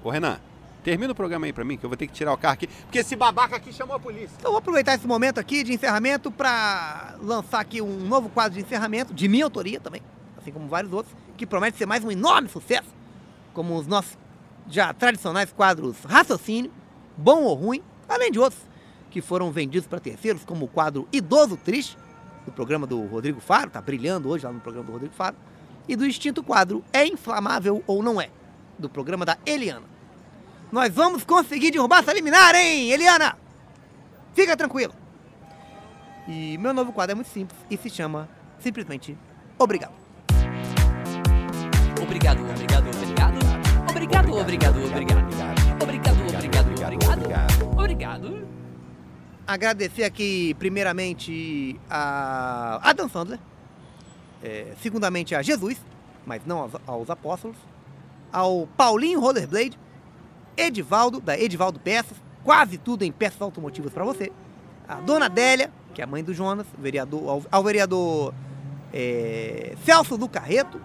Ô, 0.02 0.08
Renan, 0.08 0.40
termina 0.82 1.12
o 1.12 1.14
programa 1.14 1.44
aí 1.44 1.52
pra 1.52 1.62
mim, 1.62 1.76
que 1.76 1.84
eu 1.84 1.90
vou 1.90 1.96
ter 1.96 2.06
que 2.06 2.14
tirar 2.14 2.32
o 2.32 2.38
carro 2.38 2.54
aqui, 2.54 2.68
porque 2.68 3.00
esse 3.00 3.14
babaca 3.14 3.56
aqui 3.56 3.70
chamou 3.70 3.94
a 3.94 4.00
polícia. 4.00 4.34
Então 4.38 4.52
vou 4.52 4.58
aproveitar 4.58 4.94
esse 4.94 5.06
momento 5.06 5.38
aqui 5.38 5.62
de 5.62 5.74
encerramento 5.74 6.30
pra 6.30 7.16
lançar 7.20 7.60
aqui 7.60 7.82
um 7.82 7.98
novo 8.06 8.30
quadro 8.30 8.54
de 8.54 8.64
encerramento, 8.64 9.12
de 9.12 9.28
minha 9.28 9.44
autoria 9.44 9.78
também, 9.78 10.00
assim 10.38 10.50
como 10.50 10.68
vários 10.68 10.90
outros, 10.90 11.14
que 11.36 11.44
promete 11.44 11.76
ser 11.76 11.84
mais 11.84 12.02
um 12.02 12.10
enorme 12.10 12.48
sucesso, 12.48 12.88
como 13.52 13.76
os 13.76 13.86
nossos 13.86 14.16
já 14.68 14.92
tradicionais 14.92 15.52
quadros 15.52 15.96
Raciocínio, 16.04 16.70
Bom 17.16 17.42
ou 17.42 17.54
Ruim, 17.54 17.82
além 18.08 18.30
de 18.30 18.38
outros 18.38 18.60
que 19.10 19.22
foram 19.22 19.50
vendidos 19.50 19.88
para 19.88 19.98
terceiros, 20.00 20.44
como 20.44 20.66
o 20.66 20.68
quadro 20.68 21.08
Idoso 21.12 21.56
Triste, 21.56 21.96
do 22.44 22.52
programa 22.52 22.86
do 22.86 23.00
Rodrigo 23.06 23.40
Faro, 23.40 23.70
tá 23.70 23.80
brilhando 23.80 24.28
hoje 24.28 24.44
lá 24.44 24.52
no 24.52 24.60
programa 24.60 24.86
do 24.86 24.92
Rodrigo 24.92 25.14
Faro, 25.14 25.36
e 25.88 25.96
do 25.96 26.04
extinto 26.04 26.42
quadro 26.42 26.84
É 26.92 27.06
Inflamável 27.06 27.82
ou 27.86 28.02
Não 28.02 28.20
É, 28.20 28.28
do 28.78 28.88
programa 28.88 29.24
da 29.24 29.38
Eliana. 29.46 29.86
Nós 30.70 30.92
vamos 30.92 31.24
conseguir 31.24 31.70
derrubar 31.70 32.00
essa 32.00 32.12
liminar, 32.12 32.54
hein, 32.54 32.90
Eliana? 32.90 33.36
Fica 34.34 34.56
tranquila. 34.56 34.94
E 36.28 36.58
meu 36.58 36.74
novo 36.74 36.92
quadro 36.92 37.12
é 37.12 37.14
muito 37.14 37.30
simples 37.30 37.58
e 37.70 37.76
se 37.76 37.88
chama 37.88 38.28
simplesmente 38.58 39.16
obrigado. 39.58 39.94
Obrigado, 42.02 42.40
obrigado, 42.42 42.88
obrigado. 42.88 43.05
Obrigado, 44.06 44.40
obrigado, 44.40 44.76
obrigado. 44.78 45.26
Obrigado, 45.82 46.20
obrigado, 46.22 46.66
obrigado. 46.66 47.66
Obrigado. 47.76 48.48
Agradecer 49.44 50.04
aqui, 50.04 50.54
primeiramente, 50.54 51.78
a 51.90 52.80
Adam 52.88 53.08
Sandler, 53.08 53.40
é, 54.42 54.74
segundamente 54.80 55.34
a 55.34 55.42
Jesus, 55.42 55.78
mas 56.24 56.42
não 56.46 56.60
aos, 56.60 56.72
aos 56.86 57.10
apóstolos, 57.10 57.56
ao 58.32 58.68
Paulinho 58.76 59.18
Rollerblade, 59.18 59.78
Edivaldo, 60.56 61.20
da 61.20 61.38
Edivaldo 61.38 61.80
Peças, 61.80 62.16
quase 62.44 62.78
tudo 62.78 63.02
em 63.02 63.10
peças 63.10 63.40
automotivas 63.42 63.92
para 63.92 64.04
você, 64.04 64.30
a 64.88 64.96
Dona 64.96 65.26
Adélia, 65.26 65.72
que 65.94 66.00
é 66.00 66.04
a 66.04 66.06
mãe 66.06 66.22
do 66.22 66.32
Jonas, 66.32 66.66
vereador, 66.78 67.28
ao, 67.28 67.42
ao 67.50 67.64
vereador 67.64 68.32
é, 68.92 69.76
Celso 69.84 70.16
do 70.16 70.28
Carreto, 70.28 70.80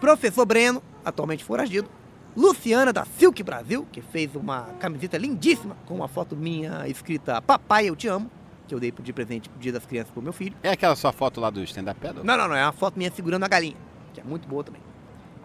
professor 0.00 0.44
Breno, 0.44 0.82
atualmente 1.04 1.44
foragido, 1.44 1.88
Luciana 2.38 2.92
da 2.92 3.04
Silk 3.04 3.42
Brasil, 3.42 3.84
que 3.90 4.00
fez 4.00 4.36
uma 4.36 4.62
camiseta 4.78 5.18
lindíssima 5.18 5.76
com 5.86 5.96
uma 5.96 6.06
foto 6.06 6.36
minha 6.36 6.86
escrita 6.86 7.42
Papai, 7.42 7.88
eu 7.88 7.96
te 7.96 8.06
amo, 8.06 8.30
que 8.68 8.72
eu 8.72 8.78
dei 8.78 8.92
de 8.92 9.12
presente 9.12 9.48
pro 9.48 9.58
Dia 9.58 9.72
das 9.72 9.84
Crianças 9.84 10.12
pro 10.12 10.22
meu 10.22 10.32
filho. 10.32 10.54
É 10.62 10.70
aquela 10.70 10.94
sua 10.94 11.10
foto 11.10 11.40
lá 11.40 11.50
do 11.50 11.60
stand-up 11.64 11.98
paddle? 12.00 12.22
Não, 12.22 12.36
não, 12.36 12.46
não, 12.46 12.54
é 12.54 12.62
uma 12.62 12.72
foto 12.72 12.96
minha 12.96 13.10
segurando 13.10 13.42
a 13.42 13.48
galinha, 13.48 13.74
que 14.14 14.20
é 14.20 14.22
muito 14.22 14.46
boa 14.46 14.62
também. 14.62 14.80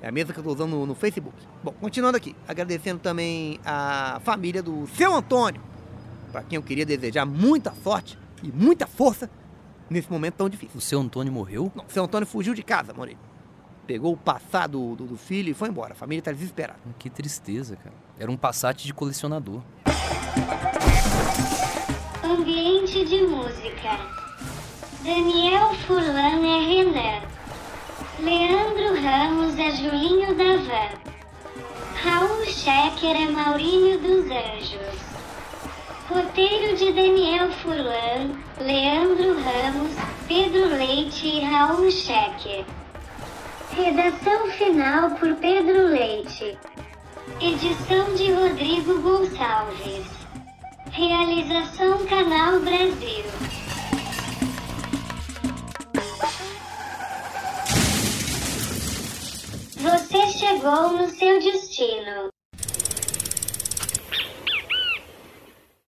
É 0.03 0.07
a 0.07 0.11
mesma 0.11 0.35
que 0.35 0.39
eu 0.39 0.43
tô 0.43 0.51
usando 0.51 0.69
no, 0.69 0.85
no 0.85 0.93
Facebook. 0.93 1.35
Bom, 1.63 1.71
continuando 1.81 2.15
aqui, 2.15 2.35
agradecendo 2.47 2.99
também 2.99 3.59
a 3.65 4.21
família 4.23 4.61
do 4.61 4.85
seu 4.95 5.15
Antônio, 5.15 5.63
para 6.31 6.43
quem 6.43 6.57
eu 6.57 6.61
queria 6.61 6.85
desejar 6.85 7.25
muita 7.25 7.73
sorte 7.83 8.19
e 8.43 8.51
muita 8.51 8.85
força 8.85 9.27
nesse 9.89 10.11
momento 10.11 10.35
tão 10.35 10.47
difícil. 10.47 10.77
O 10.77 10.81
seu 10.81 10.99
Antônio 10.99 11.33
morreu? 11.33 11.71
Não, 11.73 11.85
seu 11.87 12.03
Antônio 12.03 12.27
fugiu 12.27 12.53
de 12.53 12.61
casa, 12.61 12.93
Moreira. 12.93 13.32
Pegou 13.85 14.13
o 14.13 14.17
passado 14.17 14.95
do, 14.95 15.05
do 15.05 15.17
filho 15.17 15.51
e 15.51 15.53
foi 15.53 15.69
embora. 15.69 15.93
A 15.93 15.95
família 15.95 16.21
tá 16.21 16.31
desesperada. 16.31 16.79
Que 16.97 17.09
tristeza, 17.09 17.75
cara. 17.75 17.95
Era 18.17 18.31
um 18.31 18.37
Passat 18.37 18.85
de 18.85 18.93
colecionador. 18.93 19.61
Ambiente 22.23 23.05
de 23.05 23.23
música. 23.23 23.99
Daniel 25.03 25.73
Furlan 25.85 26.45
é 26.45 26.59
Renan. 26.65 27.21
Leandro 28.19 29.01
Ramos 29.01 29.57
é 29.59 29.71
Julinho 29.71 30.33
da 30.35 30.55
Van. 30.57 31.03
Raul 32.03 32.45
Schecker 32.45 33.15
é 33.15 33.29
Maurinho 33.29 33.99
dos 33.99 34.25
Anjos. 34.31 35.13
Roteiro 36.09 36.77
de 36.77 36.91
Daniel 36.91 37.51
Furlan, 37.51 38.35
Leandro 38.59 39.35
Ramos, 39.41 39.91
Pedro 40.27 40.67
Leite 40.77 41.27
e 41.27 41.39
Raul 41.41 41.89
Schecker. 41.89 42.65
Redação 43.75 44.51
final 44.51 45.09
por 45.11 45.35
Pedro 45.37 45.87
Leite. 45.87 46.57
Edição 47.41 48.13
de 48.13 48.31
Rodrigo 48.31 49.01
Gonçalves. 49.01 50.05
Realização 50.91 52.05
Canal 52.05 52.59
Brasil. 52.59 53.25
Você 59.77 60.27
chegou 60.37 60.93
no 60.93 61.07
seu 61.09 61.39
destino. 61.39 62.32